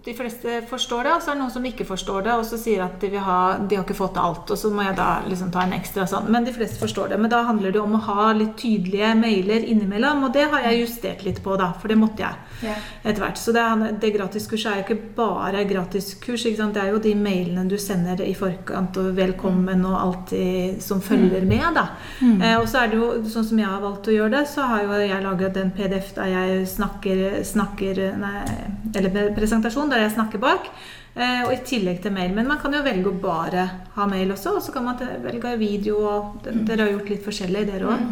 De 0.05 0.13
fleste 0.13 0.61
forstår 0.67 1.03
det, 1.07 1.11
og 1.15 1.21
så 1.23 1.31
er 1.31 1.35
det 1.37 1.41
noen 1.41 1.51
som 1.53 1.63
ikke 1.65 1.85
forstår 1.87 2.23
det, 2.25 2.33
og 2.33 2.43
så 2.45 2.57
sier 2.59 2.83
at 2.83 2.97
de 2.99 3.09
vil 3.13 3.23
ha 3.23 3.57
De 3.57 3.75
har 3.77 3.85
ikke 3.85 3.95
fått 3.95 4.17
alt, 4.19 4.51
og 4.51 4.57
så 4.59 4.69
må 4.73 4.83
jeg 4.83 4.97
da 4.97 5.21
liksom 5.27 5.51
ta 5.51 5.63
en 5.63 5.73
ekstra 5.77 6.05
sånn. 6.09 6.27
Men 6.29 6.43
de 6.43 6.51
fleste 6.53 6.77
forstår 6.81 7.09
det. 7.13 7.19
Men 7.23 7.31
da 7.31 7.43
handler 7.47 7.71
det 7.71 7.79
om 7.81 7.95
å 7.95 8.01
ha 8.03 8.33
litt 8.33 8.57
tydelige 8.59 9.13
mailer 9.15 9.63
innimellom, 9.63 10.25
og 10.27 10.33
det 10.33 10.49
har 10.51 10.59
jeg 10.67 10.81
justert 10.83 11.23
litt 11.23 11.41
på, 11.43 11.55
da, 11.57 11.71
for 11.79 11.87
det 11.87 11.97
måtte 11.97 12.19
jeg 12.25 12.75
etter 13.03 13.23
hvert. 13.23 13.37
Så 13.39 13.53
det, 13.55 13.63
det 14.03 14.13
gratiskurset 14.17 14.71
er 14.71 14.81
jo 14.81 14.85
ikke 14.87 15.15
bare 15.15 15.63
gratiskurs, 15.69 16.45
ikke 16.45 16.57
sant? 16.59 16.73
det 16.75 16.83
er 16.83 16.91
jo 16.93 16.99
de 17.03 17.15
mailene 17.15 17.65
du 17.69 17.77
sender 17.77 18.21
i 18.27 18.33
forkant, 18.35 18.97
og 18.99 19.15
velkommen 19.15 19.85
og 19.87 19.97
alt 20.01 20.35
som 20.83 21.01
følger 21.01 21.45
med, 21.47 21.65
da. 21.75 21.87
Eh, 22.21 22.57
og 22.59 22.67
så 22.67 22.83
er 22.83 22.91
det 22.91 22.99
jo 22.99 23.09
sånn 23.29 23.47
som 23.47 23.52
jeg 23.59 23.69
har 23.69 23.83
valgt 23.83 24.09
å 24.09 24.15
gjøre 24.15 24.33
det, 24.37 24.43
så 24.51 24.65
har 24.69 24.83
jo 24.83 24.97
jeg 25.01 25.23
laget 25.23 25.59
en 25.59 25.71
PDF 25.75 26.11
der 26.17 26.31
jeg 26.31 26.65
snakker, 26.71 27.23
snakker 27.45 28.03
nei, 28.19 28.43
Eller 28.95 29.31
presentasjon 29.35 29.91
der 29.91 30.05
jeg 30.05 30.15
snakker 30.15 30.41
bak. 30.41 30.69
Eh, 31.13 31.43
og 31.45 31.51
i 31.53 31.59
tillegg 31.61 32.01
til 32.01 32.13
mail. 32.13 32.33
Men 32.33 32.49
man 32.49 32.59
kan 32.61 32.73
jo 32.73 32.81
velge 32.85 33.11
å 33.11 33.21
bare 33.21 33.67
ha 33.93 34.05
mail 34.09 34.33
også, 34.33 34.55
og 34.57 34.65
så 34.65 34.73
kan 34.73 34.87
man 34.87 35.01
velge 35.25 35.55
video. 35.61 35.99
og 36.09 36.45
Dere 36.45 36.87
har 36.87 36.93
gjort 36.95 37.11
litt 37.13 37.25
forskjellig, 37.25 37.65
dere 37.69 37.89
òg. 37.93 38.05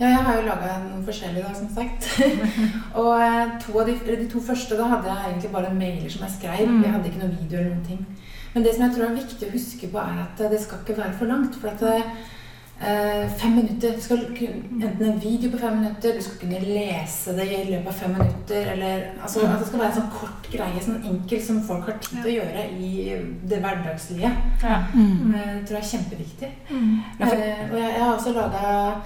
Ja, 0.00 0.08
jeg 0.08 0.24
har 0.24 0.38
jo 0.38 0.44
laga 0.46 0.78
noen 0.80 1.04
forskjellige, 1.04 1.44
da, 1.44 1.54
som 1.54 1.68
sagt. 1.76 2.06
og 3.02 3.12
eh, 3.20 3.54
to 3.60 3.76
av 3.78 3.86
de, 3.90 3.98
de 4.08 4.28
to 4.32 4.40
første 4.42 4.78
da 4.78 4.88
hadde 4.94 5.12
jeg 5.12 5.28
egentlig 5.28 5.52
bare 5.52 5.72
mailer 5.76 6.10
som 6.10 6.24
jeg 6.24 6.36
skrev. 6.38 6.66
Mm. 6.66 6.82
Jeg 6.86 6.94
hadde 6.96 7.10
ikke 7.10 7.22
noe 7.22 7.36
video 7.36 7.60
eller 7.60 7.74
noen 7.74 7.86
ting. 7.86 8.04
Men 8.54 8.64
det 8.66 8.74
som 8.74 8.86
jeg 8.86 8.96
tror 8.96 9.06
er 9.06 9.18
viktig 9.20 9.46
å 9.46 9.54
huske 9.54 9.90
på, 9.92 10.02
er 10.02 10.22
at 10.24 10.40
det 10.50 10.62
skal 10.62 10.80
ikke 10.82 10.98
være 10.98 11.18
for 11.20 11.30
langt. 11.30 11.58
For 11.60 11.70
at 11.70 11.84
det, 11.84 11.98
eh, 12.00 12.38
fem 13.38 13.50
minutter. 13.54 13.92
Du 13.96 14.00
skal 14.00 14.18
kunne, 14.38 14.62
enten 14.86 15.02
en 15.10 15.18
video 15.22 15.50
på 15.52 15.58
fem 15.60 15.76
minutter, 15.76 16.14
du 16.16 16.22
skal 16.24 16.38
kunne 16.40 16.60
lese 16.64 17.34
det 17.36 17.46
i 17.52 17.64
løpet 17.70 17.86
av 17.92 17.92
fem 17.92 18.10
minutter. 18.16 18.70
Eller 18.72 19.02
altså, 19.22 19.40
at 19.44 19.58
det 19.60 19.66
skal 19.68 19.78
være 19.82 19.90
en 19.92 19.98
sånn 19.98 20.12
kort 20.14 20.48
greie, 20.52 20.80
sånn 20.84 21.02
enkel 21.10 21.42
som 21.44 21.60
folk 21.68 21.84
har 21.90 21.98
tid 22.00 22.22
til 22.22 22.30
å 22.30 22.36
gjøre 22.38 22.64
i 22.80 22.92
det 23.52 23.58
hverdagslige. 23.64 24.30
Ja. 24.62 24.78
Mm. 24.94 25.34
Eh, 25.34 25.54
Det 25.60 25.66
tror 25.68 25.76
jeg 25.76 25.84
er 25.84 25.90
kjempeviktig. 25.92 26.50
Ja, 26.70 27.26
for- 27.26 27.36
Eh, 27.36 27.66
og 27.72 27.78
jeg, 27.78 27.90
jeg 27.96 28.02
har 28.04 28.14
også 28.16 28.32
laga 28.32 29.02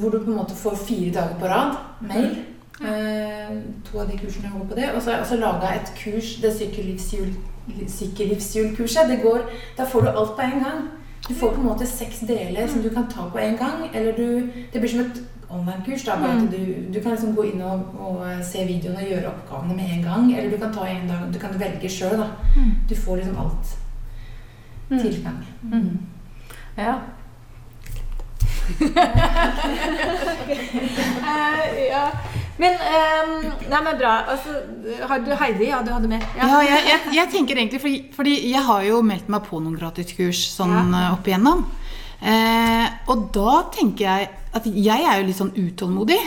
hvor 0.00 0.10
du 0.10 0.18
på 0.24 0.30
en 0.30 0.36
måte 0.36 0.54
får 0.56 0.76
fire 0.76 1.12
dager 1.12 1.34
på 1.40 1.46
rad 1.48 1.76
mail. 2.00 2.36
Eh, 2.80 3.56
to 3.84 3.98
av 4.00 4.10
de 4.10 4.18
kursene 4.18 4.50
går 4.52 4.66
på 4.68 4.74
det. 4.76 4.90
Og 4.94 5.00
så 5.02 5.10
har 5.10 5.16
jeg 5.18 5.24
også 5.26 5.36
laga 5.40 5.74
et 5.74 5.92
kurs, 5.96 6.36
det 6.42 6.52
sykellivshjul- 6.52 7.88
sykellivshjulkurset. 7.88 9.08
Det 9.08 9.22
går, 9.22 9.40
da 9.78 9.84
får 9.84 10.00
du 10.02 10.08
alt 10.08 10.36
på 10.36 10.42
en 10.42 10.62
gang. 10.64 10.88
Du 11.28 11.34
får 11.34 11.50
på 11.50 11.60
en 11.60 11.66
måte 11.66 11.86
seks 11.86 12.20
deler 12.20 12.68
som 12.68 12.82
du 12.82 12.90
kan 12.90 13.08
ta 13.10 13.30
på 13.30 13.38
en 13.38 13.56
gang. 13.56 13.88
Eller 13.92 14.12
du 14.16 14.52
Det 14.72 14.80
blir 14.80 14.88
som 14.88 15.00
et 15.00 15.22
online-kurs. 15.50 16.04
da, 16.04 16.12
at 16.12 16.52
du, 16.52 16.92
du 16.94 17.00
kan 17.00 17.10
liksom 17.12 17.34
gå 17.34 17.42
inn 17.42 17.62
og, 17.62 17.80
og 17.98 18.30
eh, 18.30 18.44
se 18.44 18.66
videoene 18.66 18.98
og 18.98 19.10
gjøre 19.10 19.32
oppgavene 19.32 19.76
med 19.76 19.90
en 19.90 20.02
gang. 20.02 20.32
Eller 20.36 20.50
du 20.50 20.56
kan 20.56 20.72
ta 20.74 20.86
en 20.86 21.08
dag, 21.08 21.34
du 21.34 21.38
kan 21.38 21.60
velge 21.60 21.88
sjøl, 21.88 22.18
da. 22.18 22.26
Du 22.88 22.94
får 22.96 23.16
liksom 23.16 23.38
alt. 23.38 23.78
Tilgang. 24.88 25.46
Mm. 25.62 25.98
Ja. 26.76 26.94
uh, 28.66 28.86
ja. 31.92 32.10
Men 32.62 32.76
um, 32.80 33.32
Nei, 33.68 33.80
men 33.84 33.98
bra. 34.00 34.12
Altså, 34.32 34.54
har 35.08 35.20
du 35.24 35.32
Heidi? 35.36 35.68
Ja, 35.68 35.82
du 35.84 35.90
hadde 35.92 36.08
mer? 36.10 36.24
Ja, 36.38 36.62
jeg, 36.64 36.86
jeg, 36.88 37.00
jeg 37.18 37.32
tenker 37.34 37.60
egentlig, 37.60 37.82
fordi, 37.82 37.98
fordi 38.16 38.36
jeg 38.48 38.62
har 38.64 38.86
jo 38.86 39.02
meldt 39.04 39.28
meg 39.32 39.44
på 39.48 39.60
noen 39.60 39.76
gratiskurs 39.76 40.40
sånn 40.54 40.94
ja. 40.94 41.10
opp 41.12 41.28
igjennom. 41.28 41.66
Eh, 42.16 42.86
og 43.12 43.28
da 43.34 43.60
tenker 43.74 44.06
jeg 44.06 44.28
at 44.56 44.66
jeg 44.72 45.04
er 45.04 45.20
jo 45.20 45.28
litt 45.28 45.40
sånn 45.40 45.52
utålmodig. 45.52 46.20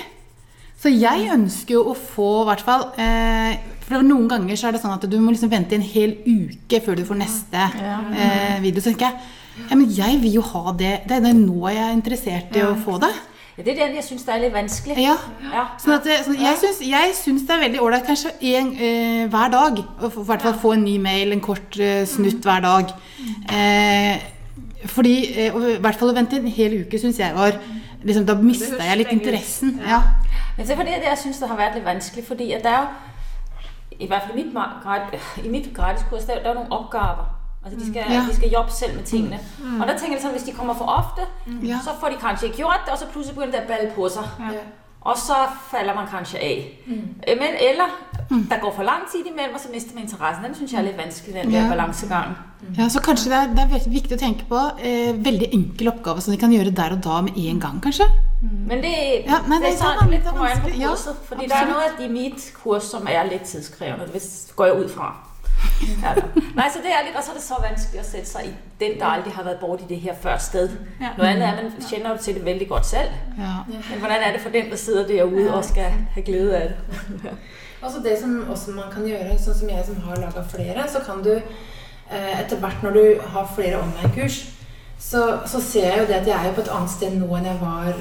Så 0.79 0.91
jeg 0.93 1.31
ønsker 1.33 1.75
jo 1.75 1.89
å 1.91 1.97
få 1.97 2.29
i 2.43 2.45
hvert 2.47 2.61
fall 2.63 2.85
eh, 3.03 3.57
For 3.83 3.99
noen 4.05 4.29
ganger 4.31 4.55
så 4.55 4.69
er 4.69 4.77
det 4.77 4.79
sånn 4.79 4.93
at 4.93 5.03
du 5.11 5.17
må 5.19 5.33
liksom 5.33 5.51
vente 5.51 5.75
en 5.75 5.83
hel 5.83 6.13
uke 6.23 6.79
før 6.85 6.95
du 6.95 7.03
får 7.07 7.19
neste 7.19 7.65
eh, 7.81 8.61
video. 8.63 8.79
Så 8.79 8.93
tenker 8.93 9.09
jeg 9.09 9.35
ja, 9.65 9.75
men 9.75 9.89
jeg 9.91 10.21
vil 10.21 10.37
jo 10.37 10.45
ha 10.53 10.71
det. 10.77 10.93
Det 11.09 11.17
er 11.17 11.25
det 11.25 11.33
nå 11.35 11.65
jeg 11.67 11.83
er 11.83 11.97
interessert 11.97 12.55
i 12.55 12.63
å 12.63 12.77
få 12.79 12.95
det. 13.01 13.11
Det 13.65 13.73
er 13.73 13.89
det 13.91 13.95
jeg 13.99 14.03
syns 14.07 14.27
er 14.27 14.39
litt 14.43 14.53
vanskelig. 14.53 14.95
Ja. 15.03 15.15
Ja. 15.43 15.63
Sånn 15.81 15.95
at, 15.97 16.07
sånn, 16.25 16.37
jeg, 16.39 16.57
syns, 16.61 16.79
jeg 16.85 17.15
syns 17.17 17.45
det 17.47 17.55
er 17.55 17.63
veldig 17.65 17.81
ålreit 17.83 18.05
kanskje 18.07 18.31
en, 18.55 18.69
uh, 18.79 19.23
hver 19.33 19.51
dag. 19.53 19.81
å 19.99 20.09
I 20.09 20.25
hvert 20.31 20.45
fall 20.45 20.57
få 20.61 20.73
en 20.77 20.83
ny 20.87 20.97
mail, 21.03 21.33
en 21.35 21.41
kort 21.43 21.79
uh, 21.81 22.03
snutt 22.07 22.45
hver 22.45 22.63
dag. 22.65 22.93
Uh, 23.51 24.15
fordi, 24.89 25.15
I 25.47 25.49
hvert 25.83 25.99
fall 25.99 26.13
å 26.13 26.15
vente 26.15 26.37
en 26.39 26.47
hel 26.47 26.77
uke 26.85 26.99
syns 27.01 27.19
jeg 27.19 27.35
var 27.35 27.57
liksom, 28.03 28.25
Da 28.25 28.35
mista 28.39 28.79
jeg 28.79 29.01
litt 29.01 29.11
interessen. 29.11 29.75
Ja. 29.83 29.99
Men 30.55 30.65
det 30.67 30.71
er 30.75 30.79
fordi 30.79 30.95
jeg 31.03 31.17
syns 31.23 31.41
det 31.41 31.49
har 31.51 31.59
vært 31.59 31.75
litt 31.75 31.85
vanskelig, 31.87 32.23
fordi 32.27 32.51
at 32.55 32.63
det 32.63 32.71
er 32.71 32.85
jo 32.85 33.97
I 33.99 34.07
hvert 34.07 34.23
fall 34.29 34.37
i 34.37 34.43
mitt, 34.43 34.53
grad- 34.55 35.43
i 35.43 35.49
mitt 35.51 35.67
gratiskurs 35.75 36.23
det 36.29 36.37
er, 36.37 36.43
det 36.45 36.53
er 36.53 36.59
noen 36.61 36.71
oppgaver. 36.71 37.27
Altså 37.65 37.79
de 37.79 37.85
skal, 37.91 38.03
Ja. 38.13 38.25
de 38.29 38.35
skal 38.35 38.49
jobbe 38.49 38.71
selv 38.71 38.95
med 38.95 39.03
tingene. 39.05 39.39
Og 39.81 39.87
da 39.87 39.93
tenker 39.97 40.15
jeg 40.15 40.21
sånn, 40.21 40.31
Hvis 40.31 40.43
de 40.43 40.51
kommer 40.53 40.73
for 40.73 40.85
ofte, 40.85 41.21
mm. 41.47 41.61
så 41.83 41.91
får 41.99 42.09
de 42.09 42.15
kanskje 42.15 42.45
ikke 42.47 42.57
gjort 42.57 42.85
det, 42.85 42.93
og 42.93 42.99
så 42.99 43.05
plutselig 43.13 43.35
begynner 43.35 43.51
det 43.59 43.63
å 43.65 43.67
balle 43.67 43.91
på 43.95 44.09
seg. 44.09 44.23
Ja. 44.39 44.61
Og 45.01 45.15
så 45.17 45.35
faller 45.71 45.95
man 45.95 46.07
kanskje 46.07 46.37
av. 46.43 46.63
Mm. 46.87 47.03
Men, 47.39 47.51
eller 47.69 47.87
det 48.49 48.57
går 48.61 48.73
for 48.75 48.83
lang 48.83 49.03
tid 49.11 49.25
imellom, 49.31 49.53
og 49.55 49.59
så 49.59 49.69
mister 49.71 49.93
man 49.95 50.03
interessen. 50.03 50.43
Den 50.43 50.55
syns 50.55 50.71
jeg 50.71 50.79
er 50.79 50.83
litt 50.87 50.97
vanskelig, 50.97 51.33
den 51.33 51.51
der 51.51 51.61
Ja. 51.63 51.69
balansegangen. 51.69 52.35
ja, 52.77 52.87
Så 52.89 52.99
kanskje 52.99 53.29
det 53.31 53.33
er, 53.33 53.47
det 53.47 53.59
er 53.59 53.67
veldig 53.77 53.93
viktig 53.93 54.17
å 54.17 54.19
tenke 54.19 54.43
på 54.49 54.59
eh, 54.79 55.13
veldig 55.15 55.49
enkel 55.53 55.87
oppgave 55.87 56.21
som 56.21 56.33
de 56.33 56.39
kan 56.39 56.51
gjøre 56.51 56.75
der 56.75 56.91
og 56.91 57.01
da 57.03 57.21
med 57.21 57.37
en 57.37 57.59
gang, 57.59 57.81
kanskje. 57.81 58.05
Men 58.41 58.81
det, 58.81 59.25
Ja, 59.25 59.39
nei, 59.47 59.59
det 59.59 59.67
er 59.67 59.71
det 59.71 59.81
er 59.81 59.83
sånn 59.83 60.09
litt 60.11 60.25
er 60.25 60.31
kommer 60.31 60.51
an 60.51 60.57
på 60.61 60.63
vanskelig. 60.63 60.87
Kurset. 60.89 61.15
fordi 61.29 61.47
det 61.47 61.55
er 61.55 61.65
noe 61.67 62.05
i 62.05 62.07
mitt 62.07 62.53
kurs 62.63 62.83
som 62.83 63.07
er 63.07 63.23
litt 63.23 63.43
tidskrevende. 63.43 64.11
Det 64.13 64.21
går 64.55 64.65
jeg 64.67 64.83
ut 64.83 64.91
fra. 64.91 65.13
Ja, 65.79 66.13
Nej, 66.13 66.53
Nei, 66.55 66.67
så 66.73 66.81
det 66.83 66.91
er 66.91 67.05
litt, 67.05 67.15
Og 67.15 67.23
så 67.23 67.31
er 67.31 67.37
det 67.37 67.43
så 67.43 67.59
vanskelig 67.63 68.01
å 68.01 68.05
sette 68.07 68.29
seg 68.29 68.49
i 68.49 68.53
den 68.79 68.97
der 68.99 69.05
aldrig 69.05 69.33
har 69.35 69.43
vært 69.47 69.83
i 69.83 69.87
det 69.89 69.99
her 70.03 70.15
før 70.21 70.37
sted. 70.37 70.75
Ja. 70.99 71.13
Noget 71.17 71.29
andet 71.29 71.47
er 71.47 71.55
man 71.63 71.87
kjenner 71.89 72.09
jo 72.15 72.23
til 72.23 72.35
det 72.35 72.45
veldig 72.45 72.67
godt 72.67 72.85
selv. 72.85 73.15
Ja. 73.37 73.53
Men 73.67 73.99
hvordan 73.99 74.23
er 74.23 74.31
det 74.35 74.41
for 74.41 74.49
den 74.49 74.69
der 74.69 74.77
sitter 74.77 75.07
derude 75.07 75.53
og 75.53 75.65
skal 75.65 75.97
ha 76.15 76.21
glede 76.21 76.55
av 76.55 76.69
det? 77.23 77.33
Altså 77.81 77.99
det 78.03 78.19
som 78.19 78.49
også 78.49 78.71
man 78.75 78.91
kan 78.91 79.05
gjøre, 79.07 79.37
sånn 79.39 79.55
som 79.55 79.69
jeg 79.71 79.85
som 79.87 79.99
har 80.03 80.17
laget 80.19 80.47
flere, 80.51 80.83
så 80.91 80.99
kan 80.99 81.21
du 81.23 81.31
eh, 81.31 82.33
etter 82.41 82.59
hvert 82.59 82.81
når 82.83 82.91
du 82.97 83.21
har 83.33 83.51
flere 83.55 83.79
online-kurs, 83.79 84.39
så, 84.99 85.21
så 85.47 85.61
ser 85.63 85.85
jeg 85.87 86.01
jo 86.01 86.07
det 86.09 86.17
at 86.17 86.27
jeg 86.27 86.35
er 86.35 86.49
jo 86.49 86.57
på 86.57 86.65
et 86.65 86.73
annet 86.75 86.91
sted 86.91 87.15
nå 87.15 87.29
enn 87.37 87.47
jeg 87.47 87.61
var 87.61 87.93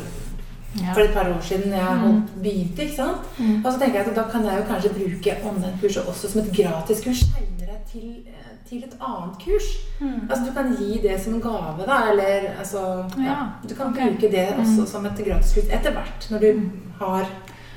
for 0.95 1.01
et 1.01 1.15
par 1.15 1.31
år 1.31 1.41
siden 1.43 1.73
jeg 1.73 1.85
holdt, 2.03 2.35
begynte. 2.43 2.83
ikke 2.83 2.97
sant? 2.97 3.23
Og 3.65 3.73
så 3.73 3.79
tenker 3.79 4.01
jeg 4.01 4.09
at 4.11 4.17
da 4.17 4.25
kan 4.33 4.45
jeg 4.45 4.59
jo 4.59 4.67
kanskje 4.69 4.91
bruke 4.99 5.37
online-kurset 5.53 6.11
også 6.11 6.31
som 6.33 6.41
et 6.43 6.51
gratiskurs 6.59 7.23
seinere 7.25 7.58
til, 7.91 8.25
eh, 8.27 8.55
til 8.69 8.85
et 8.85 8.97
annet 9.01 9.37
kurs. 9.45 9.69
Altså 10.01 10.45
Du 10.47 10.53
kan 10.57 10.73
gi 10.79 10.99
det 11.03 11.21
som 11.21 11.35
en 11.35 11.41
gave, 11.41 11.87
da, 11.87 12.01
eller 12.13 12.49
altså 12.59 13.05
ja, 13.17 13.23
Ja, 13.25 13.37
Du 13.69 13.75
kan 13.75 13.95
bruke 13.95 14.31
det 14.33 14.49
også 14.59 14.87
som 14.87 15.07
et 15.07 15.23
gratiskurs 15.27 15.71
etter 15.71 15.93
hvert, 15.93 16.31
når 16.31 16.39
du 16.39 16.71
har 17.01 17.25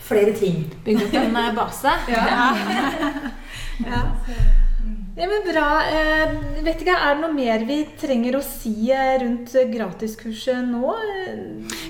flere 0.01 0.33
ting. 0.33 0.65
Bygge 0.85 1.05
opp 1.05 1.13
en 1.21 1.35
eh, 1.35 1.53
base. 1.55 1.93
Ja. 2.15 2.25
ja. 3.85 4.01
Ja, 5.21 5.27
men 5.27 5.43
bra. 5.43 5.65
Eh, 5.91 6.31
vet 6.63 6.81
ikke, 6.81 6.93
Er 6.95 7.17
det 7.17 7.21
noe 7.21 7.33
mer 7.35 7.65
vi 7.67 7.81
trenger 7.99 8.37
å 8.39 8.43
si 8.45 8.89
eh, 8.95 9.17
rundt 9.21 9.51
gratiskurset 9.73 10.63
nå? 10.69 10.93
eh, 10.95 11.41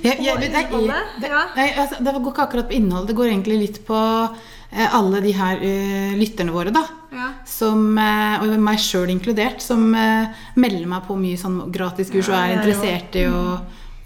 nei, 0.02 0.16
jeg, 0.26 0.50
innholdet? 0.50 1.14
det, 1.22 1.30
Ja. 1.30 1.44
nei, 1.56 1.68
altså, 1.78 2.02
det 2.02 2.16
går 2.18 2.32
ikke 2.34 2.48
akkurat 2.48 2.68
på 2.72 2.78
innhold, 2.80 3.08
det 3.08 3.16
går 3.20 3.30
egentlig 3.30 3.60
litt 3.62 3.80
på 3.86 4.00
eh, 4.02 4.96
alle 4.98 5.22
de 5.22 5.36
her 5.38 5.62
uh, 5.62 6.18
lytterne 6.18 6.56
våre, 6.56 6.74
da. 6.74 6.84
Ja. 7.12 7.28
Som, 7.46 7.98
eh, 8.00 8.40
og 8.40 8.54
meg 8.64 8.80
sjøl 8.80 9.12
inkludert, 9.12 9.60
som 9.64 9.90
eh, 9.98 10.32
melder 10.56 10.88
meg 10.88 11.04
på 11.08 11.18
mye 11.20 11.40
sånn 11.40 11.60
gratiskurs 11.74 12.30
og 12.32 12.38
er 12.40 12.54
interessert 12.56 13.18
i 13.20 13.26
å, 13.28 13.58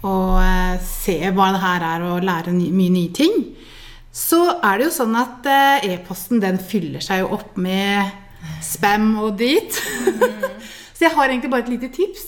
å 0.02 0.14
eh, 0.42 0.74
se 0.82 1.20
hva 1.30 1.52
det 1.54 1.62
her 1.62 1.86
er, 1.86 2.06
og 2.08 2.26
lære 2.26 2.54
ny, 2.56 2.72
mye 2.74 2.94
nye 2.96 3.12
ting. 3.14 3.36
Så 4.16 4.40
er 4.56 4.78
det 4.80 4.88
jo 4.88 4.96
sånn 4.96 5.14
at 5.20 5.46
e-posten 5.84 6.40
den 6.40 6.56
fyller 6.58 7.04
seg 7.04 7.20
jo 7.20 7.34
opp 7.36 7.58
med 7.60 8.10
spam 8.64 9.10
og 9.20 9.36
dit. 9.38 9.76
Så 10.96 11.04
jeg 11.04 11.12
har 11.12 11.28
egentlig 11.28 11.52
bare 11.52 11.66
et 11.66 11.74
lite 11.74 11.92
tips. 11.92 12.24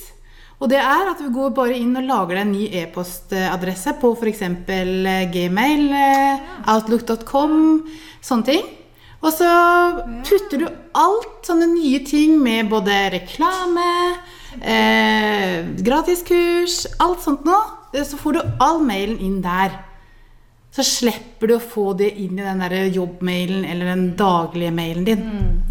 Og 0.61 0.69
det 0.69 0.83
er 0.83 1.09
at 1.09 1.23
du 1.23 1.31
går 1.33 1.55
bare 1.57 1.79
inn 1.79 1.97
og 1.97 2.05
lager 2.05 2.37
deg 2.37 2.45
en 2.45 2.53
ny 2.53 2.67
e-postadresse 2.83 3.95
på 4.03 4.13
f.eks. 4.19 4.43
gmail, 5.33 5.87
outlook.com, 6.75 7.57
sånne 8.21 8.51
ting. 8.53 8.69
Og 9.19 9.33
så 9.35 9.49
putter 10.29 10.61
du 10.63 10.67
alt 10.95 11.47
sånne 11.49 11.67
nye 11.73 11.99
ting 12.07 12.37
med 12.43 12.69
både 12.71 12.95
reklame, 13.17 13.87
eh, 14.63 15.65
gratiskurs, 15.83 16.85
alt 17.03 17.25
sånt 17.25 17.45
noe. 17.49 17.65
Eh, 17.95 18.05
Så 18.05 18.17
får 18.21 18.33
du 18.33 18.41
all 18.61 18.79
mailen 18.85 19.19
inn 19.19 19.41
der. 19.43 19.71
Så 20.71 20.85
slipper 20.85 21.49
du 21.49 21.57
å 21.57 21.61
få 21.61 21.97
det 21.99 22.13
inn 22.21 22.39
i 22.39 22.43
den 22.45 22.61
der 22.61 22.91
jobbmailen 22.95 23.65
eller 23.65 23.87
den 23.95 24.15
daglige 24.17 24.71
mailen 24.71 25.05
din. 25.05 25.19
Mm. 25.19 25.63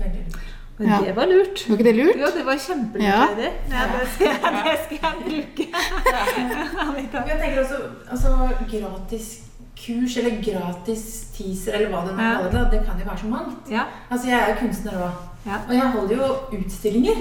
Men 0.79 0.89
Ja. 0.89 0.99
det 1.01 1.15
var 1.15 1.25
lurt. 1.25 1.63
Var 1.69 1.77
ikke 1.77 1.83
det 1.83 1.95
lurt? 1.95 2.17
Jo, 2.19 2.27
det 2.35 2.45
var 2.45 2.57
kjempelurt. 2.57 3.01
Ja. 3.03 3.27
Det. 3.35 3.51
Ja, 3.71 3.87
det, 3.93 4.07
skal 4.13 4.27
jeg, 4.27 4.39
det 4.65 4.79
skal 4.83 4.97
jeg 5.01 5.13
bruke. 5.25 5.67
Jeg 7.27 7.39
tenker 7.41 7.63
også 7.63 7.79
altså, 8.11 8.49
gratis 8.71 9.46
kurs 9.85 10.17
eller 10.17 10.41
gratis 10.43 11.03
teaser 11.37 11.73
eller 11.77 11.89
hva 11.93 12.05
det 12.07 12.15
nå 12.17 12.23
Ja. 12.23 12.49
det, 12.51 12.71
det 12.71 12.85
kan 12.85 12.99
jo 12.99 13.05
være 13.05 13.17
så 13.23 13.27
mangt. 13.31 13.69
Ja. 13.71 13.83
Altså, 14.11 14.27
jeg 14.27 14.39
er 14.39 14.47
jo 14.53 14.59
kunstner 14.67 14.91
òg. 15.05 15.11
Ja. 15.45 15.57
Og 15.69 15.73
jeg 15.75 15.91
holder 15.91 16.15
jo 16.15 16.59
utstillinger. 16.59 17.19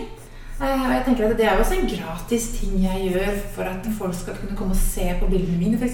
Og 0.59 0.65
jeg 0.65 1.03
tenker 1.05 1.27
at 1.29 1.37
Det 1.37 1.45
er 1.47 1.53
jo 1.53 1.61
også 1.61 1.75
en 1.77 1.89
gratis 1.91 2.45
ting 2.59 2.79
jeg 2.83 3.11
gjør 3.13 3.35
for 3.55 3.63
at 3.69 3.87
folk 3.99 4.15
skal 4.15 4.35
kunne 4.41 4.57
komme 4.57 4.73
og 4.73 4.77
se 4.81 5.05
på 5.21 5.27
bildene 5.29 5.59
mine, 5.59 5.77
f.eks. 5.77 5.93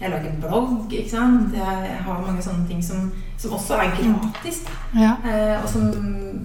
Jeg 0.00 0.10
lager 0.10 0.28
en 0.28 0.40
blogg. 0.42 0.92
ikke 0.92 1.10
sant? 1.10 1.54
Jeg 1.56 1.96
har 2.04 2.20
mange 2.26 2.42
sånne 2.44 2.68
ting 2.68 2.82
som, 2.84 3.10
som 3.38 3.52
også 3.56 3.74
er 3.80 3.94
gratis. 3.96 4.60
Ja. 4.94 5.14
Eh, 5.24 5.62
og 5.62 5.68
som, 5.72 5.88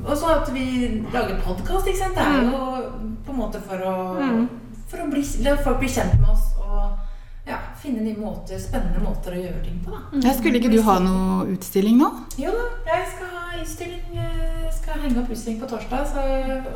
og 0.08 0.16
så 0.18 0.38
at 0.42 0.54
vi 0.54 1.04
lager 1.14 1.36
podkast. 1.44 1.86
Det 1.86 2.24
er 2.24 2.48
jo 2.48 2.64
på 3.26 3.32
en 3.36 3.40
måte 3.44 3.60
for 3.68 3.76
å, 3.76 3.98
Mm. 4.24 4.48
for 4.88 4.98
å 5.04 5.10
bli, 5.12 5.22
la 5.44 5.58
folk 5.58 5.80
bli 5.80 5.90
kjent 5.90 6.16
med 6.22 6.30
oss 6.32 6.54
finne 7.88 8.04
nye 8.04 8.18
måter, 8.20 8.60
spennende 8.62 9.02
måter 9.04 9.36
å 9.36 9.42
gjøre 9.42 9.64
ting 9.64 9.80
på. 9.86 9.94
da. 9.96 10.22
Ja, 10.28 10.36
skulle 10.36 10.60
ikke 10.60 10.72
du 10.74 10.82
ha 10.86 10.98
noe 11.04 11.48
utstilling 11.56 12.00
nå? 12.02 12.12
Jo 12.40 12.52
da, 12.56 12.68
jeg 12.92 13.08
skal 13.14 13.34
ha 13.36 13.62
utstilling. 13.62 14.04
Jeg 14.18 14.74
skal 14.76 15.02
henge 15.06 15.22
opp 15.24 15.32
utstilling 15.34 15.62
på 15.62 15.72
torsdag. 15.72 16.06
Så, 16.12 16.26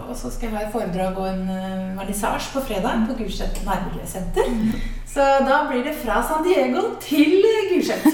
og 0.08 0.16
så 0.18 0.32
skal 0.32 0.50
jeg 0.50 0.58
ha 0.58 0.64
et 0.66 0.74
foredrag 0.74 1.20
og 1.20 1.30
en 1.30 1.46
uh, 1.50 2.00
vernissasje 2.00 2.56
på 2.56 2.66
fredag 2.72 3.06
på 3.10 3.20
Gulset 3.22 3.62
nærmiljøsenter. 3.68 4.56
Så 5.14 5.20
da 5.20 5.66
blir 5.70 5.84
det 5.84 5.94
fra 6.00 6.22
San 6.24 6.44
Diego 6.44 6.82
til 7.04 7.42
Gulset. 7.68 8.06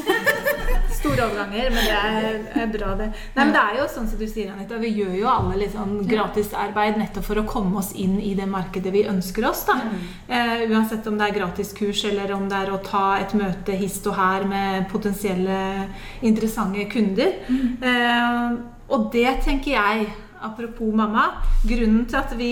Store 0.98 1.28
overganger, 1.28 1.70
men 1.70 1.84
det 1.86 1.94
er, 1.94 2.38
er 2.58 2.72
bra, 2.74 2.96
det. 2.98 3.12
Nei, 3.36 3.44
men 3.44 3.52
det 3.54 3.62
er 3.62 3.76
jo 3.78 3.86
sånn 3.94 4.08
som 4.10 4.18
du 4.18 4.26
sier, 4.26 4.50
Anita. 4.50 4.80
Vi 4.82 4.90
gjør 4.96 5.14
jo 5.20 5.28
alle 5.30 5.60
litt 5.62 5.76
sånn 5.76 6.00
gratisarbeid 6.10 6.98
nettopp 6.98 7.28
for 7.30 7.38
å 7.38 7.46
komme 7.46 7.78
oss 7.84 7.92
inn 8.02 8.18
i 8.18 8.34
det 8.40 8.48
markedet 8.50 8.96
vi 8.96 9.06
ønsker 9.12 9.46
oss. 9.46 9.62
da. 9.70 9.78
Eh, 10.26 10.66
uansett 10.72 11.06
om 11.06 11.22
det 11.22 11.30
er 11.30 11.38
gratiskurs, 11.38 12.02
eller 12.10 12.34
om 12.34 12.50
det 12.50 12.64
er 12.64 12.74
å 12.74 12.82
ta 12.82 13.06
et 13.22 13.38
møte 13.38 13.78
hist 13.78 14.10
og 14.10 14.18
her 14.18 14.50
med 14.50 14.90
potensielle 14.90 15.60
interessante 16.26 16.90
kunder. 16.90 17.38
Eh, 17.78 18.58
og 18.90 19.12
det 19.14 19.38
tenker 19.46 19.78
jeg 19.78 20.10
Apropos 20.42 20.94
mamma. 20.94 21.28
Grunnen 21.66 22.06
til 22.10 22.20
at 22.20 22.34
vi 22.38 22.52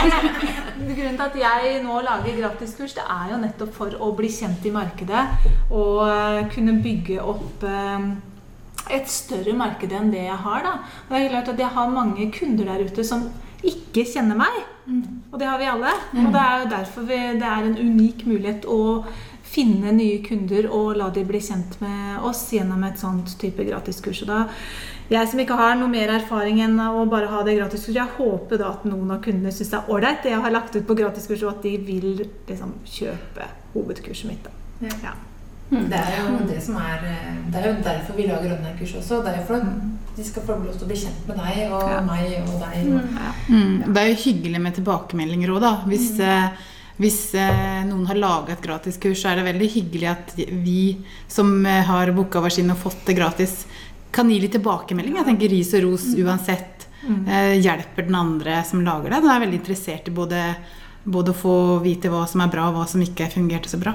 Grunnen 0.90 1.16
til 1.16 1.26
at 1.26 1.38
jeg 1.40 1.82
nå 1.84 2.00
lager 2.04 2.40
gratiskurs, 2.40 2.96
det 2.96 3.04
er 3.04 3.32
jo 3.32 3.38
nettopp 3.40 3.72
for 3.76 3.96
å 4.00 4.10
bli 4.16 4.30
kjent 4.32 4.64
i 4.68 4.72
markedet 4.74 5.22
og 5.70 6.02
eh, 6.08 6.40
kunne 6.52 6.76
bygge 6.82 7.20
opp 7.22 7.64
eh, 7.68 8.10
et 8.90 9.08
større 9.12 9.54
marked 9.56 9.92
enn 9.94 10.10
det 10.12 10.26
jeg 10.26 10.40
har. 10.44 10.64
da. 10.66 10.74
Og 11.06 11.14
det 11.14 11.22
er 11.22 11.32
klart 11.34 11.52
at 11.52 11.62
Jeg 11.62 11.74
har 11.76 11.94
mange 11.94 12.30
kunder 12.34 12.72
der 12.72 12.84
ute 12.84 13.04
som 13.06 13.28
ikke 13.62 14.06
kjenner 14.08 14.38
meg. 14.40 14.62
Og 15.30 15.38
det 15.38 15.46
har 15.46 15.58
vi 15.60 15.68
alle. 15.70 15.92
Og 16.24 16.30
det 16.32 16.40
er 16.40 16.62
jo 16.62 16.70
derfor 16.70 17.04
vi, 17.06 17.18
det 17.38 17.50
er 17.50 17.66
en 17.68 17.76
unik 17.78 18.24
mulighet 18.26 18.64
å 18.66 19.04
finne 19.50 19.92
nye 19.92 20.20
kunder 20.22 20.68
og 20.70 20.96
la 20.98 21.08
de 21.10 21.24
bli 21.26 21.40
kjent 21.42 21.76
med 21.82 22.22
oss 22.26 22.44
gjennom 22.54 22.82
et 22.86 22.98
sånt 23.00 23.34
type 23.40 23.64
gratiskurs. 23.66 24.22
Og 24.24 24.30
da, 24.30 24.44
jeg 25.10 25.28
som 25.28 25.40
ikke 25.42 25.56
har 25.58 25.74
noe 25.76 25.88
mer 25.90 26.08
erfaring 26.14 26.60
enn 26.62 26.76
å 26.80 27.04
bare 27.10 27.26
ha 27.32 27.42
det 27.46 27.56
gratiskurset, 27.58 27.94
jeg 27.98 28.16
håper 28.18 28.58
da 28.58 28.68
at 28.76 28.84
noen 28.88 29.10
av 29.10 29.20
kundene 29.24 29.50
syns 29.52 29.70
det 29.72 29.78
er 29.80 29.90
ålreit 29.90 30.22
det 30.22 30.30
jeg 30.32 30.40
har 30.44 30.50
lagt 30.54 30.76
ut 30.76 30.86
på 30.86 30.96
gratiskurs, 30.98 31.42
og 31.42 31.56
at 31.56 31.62
de 31.66 31.76
vil 31.78 32.26
liksom 32.48 32.74
kjøpe 32.86 33.48
hovedkurset 33.74 34.26
mitt. 34.30 34.44
da. 34.44 34.50
Ja. 34.86 34.94
Ja. 35.02 35.16
Det 35.70 35.94
er 36.00 36.16
jo 36.26 36.38
det 36.48 36.56
som 36.62 36.76
er 36.82 36.98
Det 37.52 37.60
er 37.60 37.66
jo 37.68 37.74
derfor 37.84 38.16
vi 38.16 38.24
lager 38.26 38.56
online-kurs 38.56 38.94
også. 38.98 39.20
Det 39.22 39.30
er 39.32 39.36
jo 39.38 39.44
for 39.46 39.54
at 39.60 40.16
de 40.16 40.24
skal 40.26 40.42
få 40.42 40.56
lov 40.64 40.72
til 40.74 40.82
å 40.86 40.88
bli 40.90 40.96
kjent 40.98 41.28
med 41.28 41.36
deg 41.38 41.72
og 41.72 41.90
Ja. 41.90 42.00
meg 42.00 42.32
og 42.48 42.60
deg. 42.60 42.92
Og, 42.92 43.02
Mm, 43.48 43.92
det 43.94 43.96
er 44.02 44.08
jo 44.08 44.22
hyggelig 44.24 44.60
med 44.60 44.74
tilbakemeldinger 44.74 45.48
òg, 45.54 45.60
da. 45.60 45.72
Hvis, 45.86 46.18
eh, 46.20 46.48
hvis 46.98 47.34
eh, 47.34 47.84
noen 47.84 48.06
har 48.06 48.14
laga 48.16 48.52
et 48.52 48.60
gratiskurs, 48.62 49.22
så 49.22 49.30
er 49.30 49.36
det 49.36 49.54
veldig 49.54 49.70
hyggelig 49.74 50.08
at 50.10 50.34
vi 50.36 50.96
som 51.28 51.64
eh, 51.66 51.82
har 51.84 52.10
booka 52.12 52.40
vår 52.40 52.50
sin 52.50 52.70
og 52.70 52.76
fått 52.78 53.04
det 53.06 53.16
gratis, 53.16 53.64
kan 54.14 54.30
gi 54.30 54.40
litt 54.42 54.54
tilbakemelding. 54.56 55.16
Jeg 55.20 55.28
tenker 55.30 55.52
ris 55.52 55.72
og 55.78 55.86
ros 55.86 56.10
uansett. 56.18 56.86
Eh, 57.28 57.54
hjelper 57.60 58.02
den 58.02 58.14
andre 58.14 58.64
som 58.64 58.84
lager 58.84 59.10
det. 59.10 59.22
Den 59.24 59.32
er 59.32 59.40
veldig 59.40 59.58
interessert 59.60 60.08
i 60.08 60.14
både, 60.14 60.40
både 61.04 61.32
å 61.32 61.38
få 61.38 61.54
vite 61.84 62.10
hva 62.12 62.26
som 62.28 62.42
er 62.44 62.50
bra, 62.52 62.68
og 62.68 62.76
hva 62.76 62.86
som 62.90 63.02
ikke 63.02 63.30
fungerte 63.32 63.72
så 63.72 63.80
bra. 63.80 63.94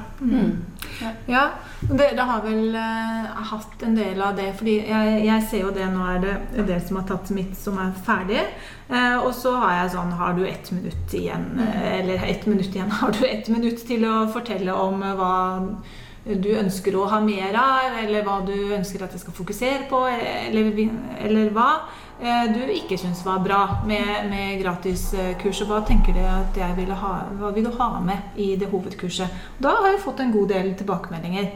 Ja, 1.30 1.44
dere 1.86 2.26
har 2.26 2.42
vel 2.46 2.76
eh, 2.80 3.44
hatt 3.52 3.84
en 3.86 3.98
del 3.98 4.22
av 4.22 4.38
det. 4.40 4.52
fordi 4.58 4.78
jeg, 4.88 5.20
jeg 5.28 5.46
ser 5.50 5.68
jo 5.68 5.74
det 5.76 5.90
nå 5.94 6.08
er 6.16 6.24
det 6.24 6.34
en 6.56 6.70
del 6.72 6.82
som 6.88 7.00
har 7.02 7.08
tatt 7.12 7.34
mitt 7.36 7.54
som 7.60 7.78
er 7.82 7.94
ferdig. 8.08 8.42
Eh, 8.90 9.18
og 9.20 9.32
så 9.38 9.56
har 9.62 9.80
jeg 9.80 9.94
sånn 9.96 10.12
Har 10.14 10.36
du 10.38 10.44
ett 10.46 10.72
minutt 10.72 11.14
igjen? 11.18 11.46
Eh, 11.62 12.00
eller 12.00 12.26
ett 12.26 12.46
minutt 12.46 12.74
igjen. 12.74 12.92
Har 13.02 13.14
du 13.14 13.26
ett 13.28 13.48
minutt 13.54 13.86
til 13.88 14.06
å 14.10 14.26
fortelle 14.34 14.74
om 14.74 15.04
eh, 15.04 15.16
hva 15.18 15.36
du 16.26 16.50
ønsker 16.58 16.96
å 16.98 17.06
ha 17.12 17.20
mer 17.22 17.54
av, 17.60 18.00
eller 18.02 18.26
hva 18.26 18.40
du 18.46 18.56
ønsker 18.74 19.04
at 19.06 19.14
jeg 19.14 19.22
skal 19.22 19.36
fokusere 19.38 19.86
på, 19.90 20.00
eller, 20.10 20.72
eller 21.22 21.52
hva 21.54 21.68
eh, 22.18 22.48
du 22.50 22.64
ikke 22.74 22.98
syns 22.98 23.22
var 23.28 23.44
bra 23.46 23.62
med, 23.86 24.26
med 24.32 24.58
gratiskurset. 24.64 25.68
Hva 25.70 25.84
tenker 25.86 26.18
du 26.18 26.24
at 26.26 26.58
jeg 26.58 26.78
ville 26.80 26.98
ha, 26.98 27.14
hva 27.38 27.54
vil 27.54 27.68
du 27.70 27.72
ha 27.78 27.90
med 28.02 28.42
i 28.42 28.56
det 28.58 28.72
hovedkurset? 28.74 29.38
Da 29.62 29.76
har 29.78 29.92
jeg 29.94 30.04
fått 30.08 30.26
en 30.26 30.34
god 30.34 30.50
del 30.56 30.74
tilbakemeldinger. 30.80 31.52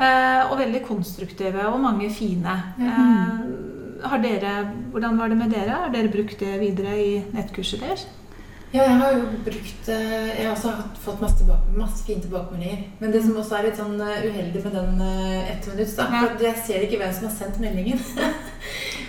Eh, 0.00 0.50
og 0.50 0.58
veldig 0.58 0.80
konstruktive, 0.86 1.66
og 1.70 1.78
mange 1.82 2.10
fine. 2.10 2.54
Eh, 2.80 4.06
har 4.10 4.22
dere, 4.22 4.54
hvordan 4.90 5.18
var 5.20 5.30
det 5.30 5.38
med 5.38 5.52
dere? 5.54 5.84
Har 5.84 5.92
dere 5.94 6.10
brukt 6.10 6.40
det 6.40 6.56
videre 6.62 6.96
i 6.98 7.12
nettkurset 7.36 7.84
deres? 7.84 8.08
Ja, 8.70 8.84
jeg 8.86 9.00
har 9.00 9.16
jo 9.16 9.22
brukt 9.44 9.88
eh, 9.90 10.28
Jeg 10.38 10.44
har 10.46 10.52
også 10.54 10.70
fått 11.02 11.20
masse, 11.24 11.42
masse 11.74 12.04
fine 12.06 12.22
tilbakemeldinger. 12.22 12.78
Men 13.00 13.12
det 13.12 13.22
som 13.24 13.36
også 13.40 13.54
er 13.58 13.64
litt 13.66 13.78
sånn 13.80 13.96
eh, 13.98 14.26
uheldig 14.30 14.60
med 14.62 14.72
den 14.78 14.92
uh, 15.02 15.50
ett 15.50 15.64
minutts, 15.72 15.94
da 15.98 16.02
Ja. 16.14 16.20
Jeg 16.38 16.54
ser 16.66 16.78
ikke 16.86 16.98
hvem 17.00 17.12
som 17.16 17.24
har 17.26 17.34
sendt 17.34 17.58
meldingen. 17.62 17.98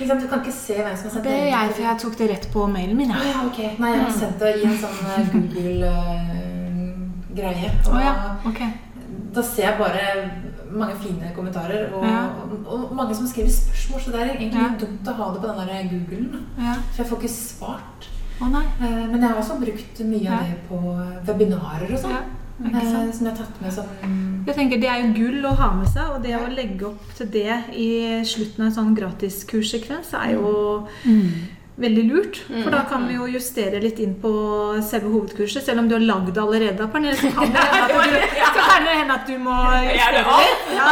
Du 0.01 0.05
kan 0.07 0.17
ikke 0.41 0.51
se 0.55 0.73
hvem 0.73 0.95
som 0.97 1.05
har 1.05 1.13
sendt 1.13 1.27
Det 1.27 1.33
er 1.37 1.45
jeg, 1.51 1.67
for 1.75 1.81
jeg 1.85 1.97
tok 2.01 2.15
det 2.17 2.27
rett 2.31 2.45
på 2.49 2.61
mailen 2.73 2.97
min. 2.97 3.11
Ja. 3.13 3.19
ja, 3.27 3.41
ok. 3.45 3.59
Nei, 3.83 3.91
jeg 3.93 4.01
har 4.01 4.09
sendt 4.15 4.39
det 4.41 4.49
i 4.57 4.63
en 4.65 4.79
sånn 4.81 4.97
eh, 5.11 5.27
Google-greie. 5.35 7.69
Og 7.85 7.93
oh, 7.93 8.01
ja, 8.01 8.13
okay. 8.49 8.69
da 9.35 9.41
ser 9.45 9.67
jeg 9.67 9.77
bare 9.77 10.01
mange 10.71 10.95
fine 11.03 11.29
kommentarer, 11.35 11.91
og, 11.93 12.01
Ja. 12.07 12.23
og, 12.47 12.65
og 12.87 12.95
mange 12.97 13.13
som 13.19 13.27
skriver 13.29 13.51
spørsmål. 13.53 13.99
Så 14.01 14.09
det 14.15 14.19
er 14.23 14.31
egentlig 14.33 14.57
Ja. 14.63 14.73
dumt 14.81 15.05
å 15.05 15.13
ha 15.19 15.25
det 15.35 15.39
på 15.43 15.47
den 15.51 15.59
der 15.69 15.85
Googlen. 15.93 16.27
Ja. 16.57 16.73
For 16.89 16.97
jeg 17.03 17.07
får 17.11 17.17
ikke 17.21 17.35
svart. 17.35 17.99
Å 18.41 18.47
nei. 18.51 18.65
Eh, 18.81 19.05
Men 19.11 19.21
jeg 19.21 19.29
har 19.29 19.37
også 19.41 19.59
brukt 19.61 19.99
mye 20.05 20.23
Ja. 20.23 20.31
av 20.33 20.39
det 20.49 20.57
på 20.69 20.77
webinarer 21.27 21.91
og 21.93 21.99
sånn. 21.99 22.11
Ja, 22.61 22.67
eh, 22.79 23.11
Som 23.11 23.25
jeg 23.27 23.35
har 23.35 23.45
tatt 23.45 23.61
med 23.61 23.71
sånn 23.73 23.87
Jeg 24.45 24.55
tenker 24.55 24.79
Det 24.81 24.89
er 24.89 24.97
jo 25.01 25.13
gull 25.13 25.45
å 25.49 25.55
ha 25.57 25.71
med 25.73 25.87
seg, 25.89 26.09
og 26.15 26.21
det 26.23 26.35
å 26.37 26.47
legge 26.53 26.83
opp 26.85 27.13
til 27.17 27.27
det 27.27 27.63
i 27.73 28.21
slutten 28.23 28.61
av 28.61 28.65
en 28.67 28.73
sånn 28.75 28.95
gratiskurssekvens 28.97 30.13
er 30.13 30.31
jo 30.33 30.75
veldig 31.81 32.03
lurt. 32.11 32.35
For 32.63 32.69
da 32.69 32.83
kan 32.85 33.07
vi 33.07 33.13
jo 33.15 33.25
justere 33.31 33.79
litt 33.81 33.97
inn 33.99 34.13
på 34.21 34.31
selve 34.85 35.09
hovedkurset. 35.09 35.63
Selv 35.65 35.79
om 35.79 35.87
du 35.89 35.95
har 35.95 36.01
lagd 36.05 36.33
det 36.35 36.41
allerede, 36.43 36.87
Pernille, 36.91 37.15
så 37.17 37.31
kan 37.33 37.51
det 38.85 38.95
hende 38.99 39.13
at 39.15 39.25
du, 39.25 39.37
må 39.39 39.55
justere 39.87 40.21
litt. 40.21 40.57
Ja, 40.75 40.85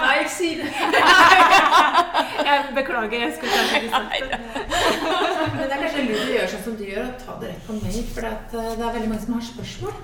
Nej, 0.00 0.18
ikke 0.22 0.30
si 0.32 0.54
det. 0.56 0.64
beklager, 2.78 3.18
jeg 3.20 3.32
skulle 3.36 3.52
kanskje 3.52 3.76
ikke 3.82 3.90
sagt 3.90 4.30
det. 4.30 4.38
Men 5.46 5.66
det 5.66 5.72
er 5.76 5.82
kanskje 5.84 6.06
lurt 6.08 6.22
å 6.28 6.32
gjøre 6.36 6.48
sånn 6.54 6.64
som 6.68 6.78
du 6.78 6.84
gjør, 6.84 7.10
og 7.10 7.18
ta 7.24 7.36
det 7.40 7.50
rett 7.50 7.66
på 7.66 7.76
mail. 7.80 8.00
For 8.14 8.26
det, 8.26 8.32
eh, 8.62 8.72
det 8.78 8.86
er 8.88 8.96
veldig 8.96 9.10
mange 9.12 9.24
som 9.26 9.36
har 9.38 9.44
spørsmål. 9.50 9.98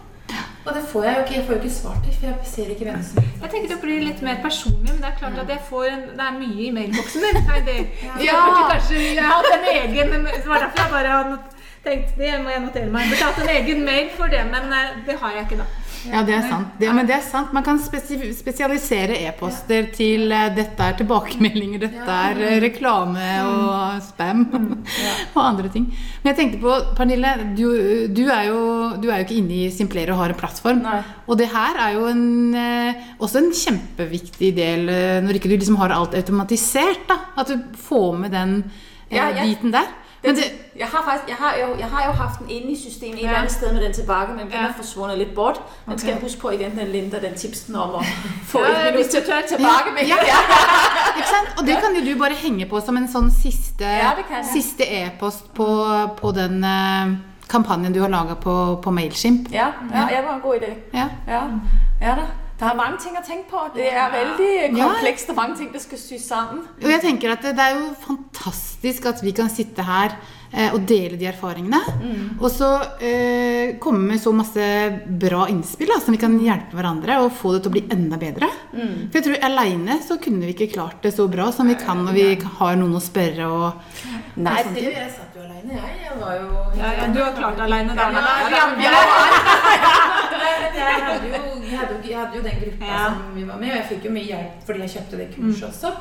Og 0.67 0.75
det 0.75 0.83
får 0.91 1.05
jeg 1.07 1.15
jo 1.17 1.23
ikke. 1.25 1.35
Jeg 1.37 1.45
får 1.47 1.55
jo 1.55 1.61
ikke 1.63 1.75
svar 1.77 1.99
til, 2.05 2.15
for 2.19 2.27
jeg 2.27 2.49
ser 2.53 2.71
ikke 2.75 2.87
hvem 2.89 3.03
som 3.09 3.27
Jeg 3.43 3.51
tenker 3.53 3.69
det 3.71 3.81
blir 3.85 4.01
litt 4.03 4.23
mer 4.27 4.41
personlig, 4.43 4.89
men 4.91 5.03
det 5.05 5.11
er 5.13 5.19
klart 5.21 5.39
at 5.43 5.53
jeg 5.55 5.63
får 5.69 5.85
en, 5.93 6.03
det 6.19 6.25
er 6.27 6.39
mye 6.41 6.63
i 6.67 6.71
mailboksen 6.79 7.23
min. 7.27 7.39
Nei, 7.51 7.61
det, 7.69 7.77
Ja. 8.25 8.41
kanskje 8.73 8.97
jeg 8.99 9.23
har 9.23 9.37
hatt 9.37 9.53
en 9.55 9.69
egen 9.81 10.17
Det 10.27 10.47
var 10.51 10.65
derfor 10.67 10.83
jeg 10.83 10.95
bare 10.97 11.39
tenkte 11.87 12.19
det 12.19 12.33
må 12.43 12.51
jeg 12.51 12.63
notere 12.67 12.91
meg. 12.91 13.07
Jeg 13.07 13.11
burde 13.15 13.29
hatt 13.31 13.43
en 13.45 13.53
egen 13.57 13.85
mail 13.87 14.09
for 14.19 14.33
det, 14.33 14.43
men 14.51 14.73
eh, 14.75 14.97
det 15.07 15.19
har 15.23 15.37
jeg 15.39 15.47
ikke 15.47 15.61
da. 15.63 15.69
Ja, 16.11 16.23
det 16.27 16.35
er 16.37 16.45
sant. 16.47 16.75
Det, 16.81 16.89
men 16.95 17.09
det 17.09 17.17
er 17.17 17.25
sant. 17.25 17.53
Man 17.57 17.65
kan 17.67 17.79
spesialisere 17.81 19.17
e-poster 19.27 19.89
til 19.95 20.31
uh, 20.33 20.47
dette 20.55 20.87
er 20.87 20.97
tilbakemeldinger, 21.01 21.83
dette 21.87 22.17
er 22.31 22.41
uh, 22.41 22.55
reklame 22.63 23.27
og 23.47 23.99
spam 24.07 24.45
og 25.37 25.43
andre 25.43 25.73
ting. 25.75 25.89
Men 26.23 26.33
jeg 26.33 26.39
tenkte 26.41 26.63
på, 26.63 26.79
Pernille, 26.99 27.35
du, 27.59 27.67
du, 28.15 28.23
er, 28.31 28.47
jo, 28.51 28.63
du 29.03 29.11
er 29.11 29.21
jo 29.21 29.27
ikke 29.29 29.39
inne 29.41 29.61
i 29.65 29.69
Simplere 29.75 30.15
og 30.15 30.23
har 30.23 30.35
en 30.35 30.41
plattform. 30.41 30.83
Nei. 30.87 31.03
Og 31.27 31.39
det 31.41 31.51
her 31.53 31.83
er 31.89 31.99
jo 31.99 32.09
en, 32.13 32.25
uh, 32.55 33.13
også 33.19 33.43
en 33.43 33.53
kjempeviktig 33.57 34.55
del 34.57 34.91
når 35.27 35.39
ikke 35.39 35.51
du 35.51 35.57
liksom 35.57 35.79
har 35.81 35.95
alt 35.95 36.15
automatisert. 36.19 37.07
da, 37.11 37.21
At 37.41 37.51
du 37.51 37.61
får 37.89 38.19
med 38.25 38.35
den 38.37 38.59
Ja, 39.11 39.29
ja. 39.31 39.45
biten 39.47 39.75
der. 39.75 39.87
Men 40.27 40.37
det, 40.37 40.45
jeg, 40.83 40.87
har 40.87 41.01
faktisk, 41.09 41.29
jeg, 41.29 41.37
har 41.45 41.53
jo, 41.63 41.69
jeg 41.79 41.87
har 41.87 42.03
jo 42.07 42.13
haft 42.13 42.39
den 42.41 42.51
inde 42.51 42.69
i 42.73 42.79
systemet 42.87 43.15
et 43.15 43.21
Ja. 43.23 43.27
eller 43.27 43.39
andet 43.39 43.53
sted 43.53 43.73
med 43.73 43.83
den 43.85 43.93
tilbage, 43.93 44.29
men 44.29 44.39
den 44.39 44.49
Ja. 44.53 44.59
er 44.69 44.73
forsvundet 44.77 45.19
lidt 45.19 45.35
bort. 45.35 45.61
Den 45.87 45.99
skal 45.99 46.11
Okay. 46.11 46.15
jeg 46.21 46.23
huske 46.23 46.41
på 46.41 46.51
igen, 46.51 46.79
den 46.79 46.89
Linda, 46.89 47.19
den 47.21 47.35
tipsen 47.35 47.75
om 47.77 47.95
at 47.95 48.05
få 48.53 48.59
Ja, 48.65 48.89
et 48.89 48.95
minut 48.95 49.11
til, 49.11 49.23
tilbage 49.49 49.89
med. 49.97 50.03
Ja. 50.13 50.19
Ikke 51.17 51.29
sant? 51.35 51.49
Og 51.59 51.67
det 51.67 51.75
kan 51.83 51.91
jo 52.07 52.13
du 52.15 52.19
bare 52.19 52.35
henge 52.35 52.67
på 52.67 52.81
som 52.81 52.97
en 52.97 53.09
sånn 53.09 53.31
siste 53.43 53.85
Ja, 53.85 54.11
siste 54.55 54.85
e-post 54.89 55.55
på, 55.55 55.67
på 56.21 56.33
den 56.33 56.65
uh, 56.65 57.17
kampanjen 57.49 57.93
du 57.95 58.01
har 58.01 58.09
laget 58.09 58.39
på, 58.39 58.81
på 58.83 58.91
Mailchimp. 58.91 59.49
Ja, 59.53 59.67
ja, 59.95 60.01
ja, 60.11 60.17
det 60.17 60.25
var 60.27 60.35
en 60.35 60.41
god 60.41 60.55
idé. 60.61 60.73
Ja. 60.95 61.09
Ja, 61.29 61.43
ja 62.01 62.15
da. 62.21 62.27
Der 62.57 62.71
er 62.71 62.77
mange 62.79 62.97
ting 63.03 63.17
å 63.19 63.21
tenke 63.21 63.51
på. 63.51 63.63
Det 63.75 63.91
er 63.93 64.09
veldig 64.15 64.53
komplekst 64.79 65.29
og 65.29 65.37
mange 65.37 65.59
ting, 65.59 65.69
det 65.75 65.83
skal 65.85 66.01
sys 66.01 66.25
sammen. 66.25 66.63
Og 66.81 66.89
jeg 66.89 67.03
tenker 67.05 67.35
at 67.35 67.45
det, 67.45 67.53
er 67.61 67.77
jo 67.77 67.91
fantastisk 68.01 69.11
at 69.11 69.21
vi 69.25 69.35
kan 69.37 69.51
sitte 69.53 69.85
her 69.85 70.15
eh, 70.55 70.71
og 70.71 70.87
dele 70.89 71.19
de 71.21 71.29
erfaringene. 71.29 71.83
Og 72.39 72.49
så 72.55 72.71
eh, 73.05 73.77
komme 73.83 74.15
med 74.15 74.23
så 74.23 74.33
masse 74.33 74.71
bra 75.27 75.45
innspill 75.53 75.93
da, 75.93 76.01
som 76.01 76.17
vi 76.17 76.23
kan 76.23 76.39
hjelpe 76.41 76.79
hverandre 76.79 77.21
og 77.27 77.35
få 77.37 77.53
det 77.59 77.67
til 77.67 77.75
å 77.75 77.77
bli 77.77 77.85
enda 77.93 78.17
bedre. 78.25 78.49
For 78.73 79.21
jeg 79.21 79.29
tror 79.29 79.47
aleine 79.51 80.01
så 80.07 80.17
kunne 80.23 80.49
vi 80.49 80.57
ikke 80.57 80.73
klart 80.79 81.05
det 81.05 81.13
så 81.19 81.29
bra 81.29 81.51
som 81.53 81.69
vi 81.69 81.77
kan 81.77 82.07
når 82.07 82.17
vi 82.17 82.29
har 82.61 82.81
noen 82.81 82.97
å 82.97 83.05
spørre 83.05 83.53
og 83.53 83.69
Nei, 84.37 84.59
det, 84.67 84.73
det, 84.77 84.91
Jeg 84.93 85.13
satt 85.15 85.37
jo 85.37 85.45
alene, 85.47 85.79
jeg. 85.79 85.95
Jeg 86.05 86.19
var 86.21 86.35
jo 86.37 86.49
Ja, 86.77 86.91
ja, 86.93 87.07
du 87.09 87.23
har 87.23 87.33
klart 87.37 87.57
det 87.57 87.65
alene, 87.69 87.97
da. 87.97 88.09
men 88.13 88.85
Ja, 88.85 88.97
jeg 90.47 91.03
hadde, 91.07 91.27
jo, 91.27 91.41
jeg, 91.71 91.79
hadde 91.79 91.95
jo, 91.97 92.01
jeg 92.11 92.19
hadde 92.19 92.37
jo 92.39 92.43
den 92.47 92.59
gruppa 92.63 92.87
Ja. 92.91 93.03
som 93.09 93.35
vi 93.35 93.45
var 93.49 93.57
med, 93.61 93.71
og 93.71 93.77
jeg 93.77 93.87
fikk 93.91 94.05
jo 94.09 94.13
mye 94.17 94.27
hjelp 94.31 94.67
fordi 94.67 94.81
jeg 94.85 94.91
kjøpte 94.95 95.21
det 95.21 95.27
kurset 95.35 95.69
også. 95.69 95.93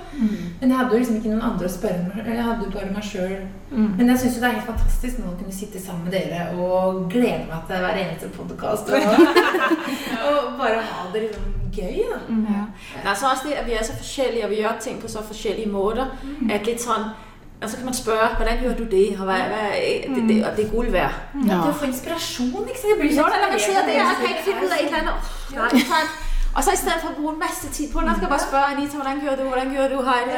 Men 0.62 0.70
jeg 0.70 0.78
hadde 0.80 0.92
jo 0.94 1.00
liksom 1.02 1.16
ikke 1.20 1.32
noen 1.34 1.46
andre 1.50 1.70
å 1.70 1.74
spørre 1.76 2.04
meg 2.06 2.20
eller 2.24 2.36
Jeg 2.36 2.48
hadde 2.50 2.66
jo 2.68 2.72
bare 2.78 2.92
meg 2.96 3.04
sjøl. 3.12 3.36
Men 3.76 4.10
jeg 4.14 4.20
syns 4.24 4.36
jo 4.38 4.42
det 4.46 4.50
er 4.50 4.58
helt 4.60 4.70
fantastisk 4.72 5.20
nå 5.20 5.32
å 5.34 5.38
kunne 5.40 5.54
sitte 5.60 5.82
sammen 5.82 6.04
med 6.08 6.16
dere 6.18 6.48
og 6.56 7.06
glede 7.12 7.46
meg 7.50 7.68
til 7.70 7.84
hver 7.86 8.02
eneste 8.06 8.32
podkast. 8.38 8.90
Og, 8.90 9.02
og 10.30 10.58
bare 10.60 10.82
ha 10.92 11.06
det 11.14 11.28
liksom 11.28 11.52
gøy, 11.76 11.98
da. 12.08 12.20
Altså 13.10 13.28
også 13.34 13.50
det, 13.50 13.58
at 13.60 13.68
vi 13.68 13.74
er 13.76 13.84
så 13.84 13.94
forskjellige, 13.98 14.46
og 14.46 14.52
vi 14.54 14.62
gjør 14.62 14.78
ting 14.82 15.02
på 15.02 15.08
så 15.12 15.24
forskjellige 15.28 15.72
måter, 15.72 16.08
at 16.52 16.68
litt 16.70 16.80
sånn 16.84 17.10
Og 17.66 17.72
så 17.72 17.78
kan 17.78 17.86
man 17.86 17.98
spørre 18.04 18.28
hvordan 18.38 18.58
gjør 18.62 18.74
du 18.82 18.86
det, 18.96 19.08
og 19.20 19.26
hva, 19.28 19.38
hva, 19.52 19.62
det, 20.16 20.24
det, 20.30 20.38
og 20.46 20.52
det 20.58 20.66
er 20.66 20.70
gull 20.76 20.92
verdt. 20.94 21.16
Ja. 21.34 21.40
Det 21.40 21.52
er 21.52 21.72
jo 21.72 21.78
for 21.82 21.88
inspirasjon, 21.92 22.68
ikke 22.70 22.80
sant. 22.82 22.92
Jeg 22.92 22.98
blir 23.00 23.10
Jo, 23.10 23.26
så 23.32 23.38
når 23.44 23.50
man 23.54 23.62
sier 23.68 23.82
det, 23.90 23.96
og 24.02 24.16
kan 24.22 24.30
ikke 24.34 24.46
finde 24.50 24.62
ud 24.66 24.72
af 24.76 24.80
et 24.84 24.88
eller 24.90 25.02
andet. 25.04 25.16
Og 26.56 26.64
så 26.64 26.72
i 26.72 26.78
stedet 26.80 27.02
for 27.04 27.12
å 27.12 27.16
bruke 27.18 27.34
en 27.34 27.42
masse 27.42 27.68
tid 27.76 27.88
på 27.92 28.00
der 28.00 28.14
skal 28.16 28.26
jeg 28.26 28.32
bare 28.32 28.46
spørre 28.46 28.70
Anita, 28.74 28.96
hvordan 28.98 29.22
gjør 29.24 29.36
du, 29.40 29.44
hvordan 29.50 29.70
gjør 29.76 29.88
du, 29.92 29.98
har, 30.08 30.20
det, 30.30 30.36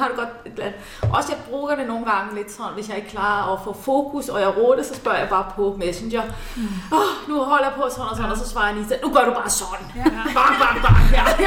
har 0.00 0.08
du 0.10 0.14
godt. 0.20 0.34
Også 1.10 1.28
jeg 1.32 1.40
bruker 1.50 1.74
det 1.80 1.86
noen 1.86 2.04
ganger 2.08 2.32
litt 2.40 2.50
sånn 2.50 2.74
hvis 2.74 2.88
jeg 2.90 2.98
ikke 3.04 3.14
klarer 3.14 3.44
å 3.52 3.54
få 3.62 3.72
fokus, 3.86 4.26
og 4.32 4.38
jeg 4.42 4.50
råder, 4.58 4.82
så 4.88 4.94
spør 4.98 5.16
jeg 5.20 5.28
bare 5.30 5.46
på 5.54 5.64
Messenger. 5.78 6.24
Oh, 6.90 7.08
'Nå 7.28 7.34
holder 7.44 7.66
jeg 7.68 7.74
på 7.78 7.84
sånn 7.94 8.10
og 8.10 8.16
sånn', 8.18 8.32
og 8.34 8.38
så 8.42 8.46
svarer 8.50 8.70
Anita, 8.74 8.94
'Nå 9.02 9.08
gjør 9.14 9.26
du 9.30 9.34
bare 9.38 9.52
sånn'. 9.60 9.84
Bang, 10.34 10.54
bang, 10.62 10.78
bang. 10.82 10.98
Ja, 11.14 11.24
det 11.38 11.46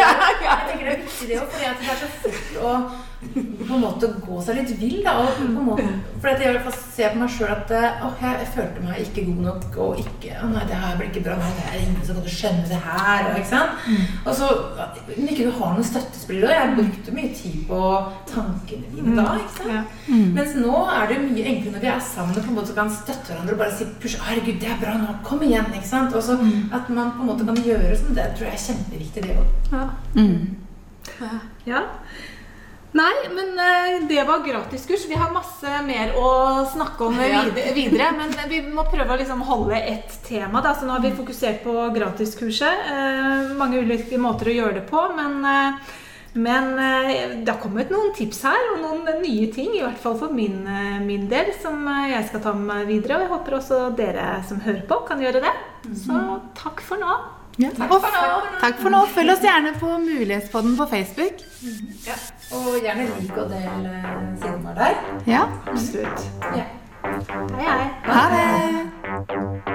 er. 0.00 0.04
Jeg 0.44 0.58
tenker 0.68 0.84
det 0.84 0.92
er 0.92 1.02
viktig 1.02 1.28
det 1.28 1.36
også, 1.40 1.52
fordi 1.52 1.64
det 1.80 1.88
er 1.92 1.96
så 2.00 2.08
fort 2.22 2.54
å 2.64 2.66
på 3.68 3.74
en 3.74 3.80
måte 3.80 4.08
gå 4.20 4.40
seg 4.44 4.58
litt 4.58 4.72
vill. 4.80 4.98
da, 5.04 5.14
og 5.22 5.30
på 5.38 5.46
en 5.46 5.68
måte, 5.68 5.86
for 6.20 6.32
at 6.32 6.42
jeg 6.44 6.74
ser 6.94 7.14
på 7.14 7.20
meg 7.22 7.32
sjøl 7.32 7.52
at 7.54 7.72
eh, 7.74 8.02
jeg, 8.20 8.34
jeg 8.42 8.50
følte 8.56 8.84
meg 8.84 9.00
ikke 9.04 9.26
god 9.30 9.42
nok. 9.48 9.64
Og 9.86 10.02
ikke 10.04 10.30
å 10.42 10.50
nei, 10.52 10.64
det 10.68 10.80
her 10.82 10.98
blir 11.00 11.10
ikke 11.10 11.24
bra. 11.28 11.33
Nei, 11.40 11.50
det 11.58 11.64
er 11.70 11.78
ingen 11.82 12.04
som 12.06 12.16
kan 12.20 12.32
skjønne 12.34 12.64
det 12.70 12.78
her. 12.84 13.28
Og, 13.30 13.38
ikke 13.38 13.48
sant? 13.50 13.86
Og 14.24 14.34
så, 14.38 14.48
Når 15.14 15.32
ikke 15.34 15.46
du 15.48 15.52
har 15.58 15.72
noen 15.74 15.84
støttespillere 15.88 16.54
Jeg 16.56 16.74
brukte 16.78 17.14
mye 17.16 17.30
tid 17.36 17.56
på 17.68 17.80
tankene 18.30 18.90
mine 18.94 19.16
da. 19.18 19.34
ikke 19.42 19.56
sant? 19.58 19.70
Ja. 19.74 19.82
Mens 20.38 20.54
nå 20.58 20.74
er 20.94 21.06
det 21.12 21.20
mye 21.24 21.46
enklere 21.52 21.74
når 21.76 21.84
vi 21.86 21.92
er 21.94 22.04
sammen 22.14 22.36
og 22.38 22.44
på 22.44 22.52
en 22.54 22.58
måte 22.60 22.76
kan 22.76 22.90
støtte 22.90 23.32
hverandre 23.32 23.56
og 23.56 23.62
bare 23.64 23.76
si 23.78 23.88
push, 24.02 24.18
herregud, 24.28 24.60
det 24.60 24.68
er 24.72 24.80
bra 24.82 24.96
nå, 25.00 25.14
kom 25.24 25.42
igjen. 25.46 25.70
ikke 25.74 25.88
sant? 25.88 26.14
Og 26.14 26.22
så 26.22 26.38
At 26.72 26.88
man 26.90 27.12
på 27.16 27.22
en 27.24 27.30
måte 27.32 27.46
kan 27.48 27.56
gjøre 27.64 27.96
sånn, 27.98 28.14
det 28.16 28.30
tror 28.36 28.50
jeg 28.50 28.54
er 28.58 28.66
kjempeviktig. 28.66 29.22
det. 29.22 29.36
Ja. 29.72 29.88
Mm. 30.14 30.56
Ja. 31.66 31.80
Nei, 32.94 33.14
men 33.34 33.58
eh, 33.58 34.04
det 34.06 34.22
var 34.24 34.44
gratiskurs. 34.46 35.08
Vi 35.10 35.16
har 35.18 35.32
masse 35.34 35.80
mer 35.82 36.12
å 36.14 36.28
snakke 36.70 37.08
om 37.08 37.16
videre, 37.18 37.72
videre. 37.74 38.12
Men 38.14 38.30
vi 38.46 38.60
må 38.70 38.84
prøve 38.86 39.16
å 39.16 39.18
liksom 39.18 39.42
holde 39.48 39.80
ett 39.80 40.14
tema. 40.28 40.62
Da. 40.62 40.76
Så 40.78 40.86
nå 40.86 40.94
har 40.94 41.02
vi 41.02 41.10
fokusert 41.16 41.64
på 41.66 41.74
gratiskurset. 41.96 42.86
Eh, 42.94 43.50
mange 43.58 43.82
ulike 43.82 44.20
måter 44.22 44.52
å 44.52 44.56
gjøre 44.60 44.78
det 44.78 44.86
på. 44.92 45.02
Men, 45.18 45.40
eh, 45.42 45.98
men 46.38 46.70
eh, 46.78 47.10
det 47.42 47.50
har 47.50 47.58
kommet 47.64 47.90
noen 47.90 48.14
tips 48.14 48.44
her, 48.46 48.70
og 48.76 48.82
noen 48.86 49.20
nye 49.26 49.50
ting. 49.50 49.74
I 49.74 49.82
hvert 49.82 49.98
fall 49.98 50.14
for 50.22 50.30
min, 50.34 50.62
eh, 50.62 51.00
min 51.02 51.26
del, 51.30 51.50
som 51.66 51.82
eh, 51.90 52.12
jeg 52.14 52.28
skal 52.30 52.46
ta 52.46 52.54
med 52.54 52.70
meg 52.70 52.92
videre. 52.94 53.18
Og 53.18 53.26
jeg 53.26 53.34
håper 53.34 53.58
også 53.58 53.84
dere 53.98 54.36
som 54.46 54.62
hører 54.62 54.86
på, 54.86 55.02
kan 55.10 55.18
gjøre 55.22 55.42
det. 55.42 55.56
Så 56.06 56.14
takk 56.62 56.86
for 56.86 57.02
nå. 57.02 57.18
Ja. 57.58 57.68
Og 57.86 58.02
takk 58.60 58.80
for 58.80 58.90
nå. 58.90 59.04
Følg 59.14 59.34
oss 59.34 59.44
gjerne 59.44 59.74
på 59.78 59.92
Mulighetspodden 60.02 60.76
på 60.78 60.86
Facebook. 60.90 61.44
Ja. 62.06 62.16
Og 62.56 62.80
gjerne 62.82 63.06
lik 63.12 63.36
og 63.36 63.52
del 63.52 63.86
eh, 63.90 64.08
siden 64.42 64.64
vår 64.64 64.80
der. 64.80 64.98
Ja. 65.30 65.44
Absolutt. 65.70 66.26
Ja. 66.56 66.66
Hei, 67.04 67.70
hei. 67.70 67.88
Ha 68.10 68.26
det! 68.34 69.73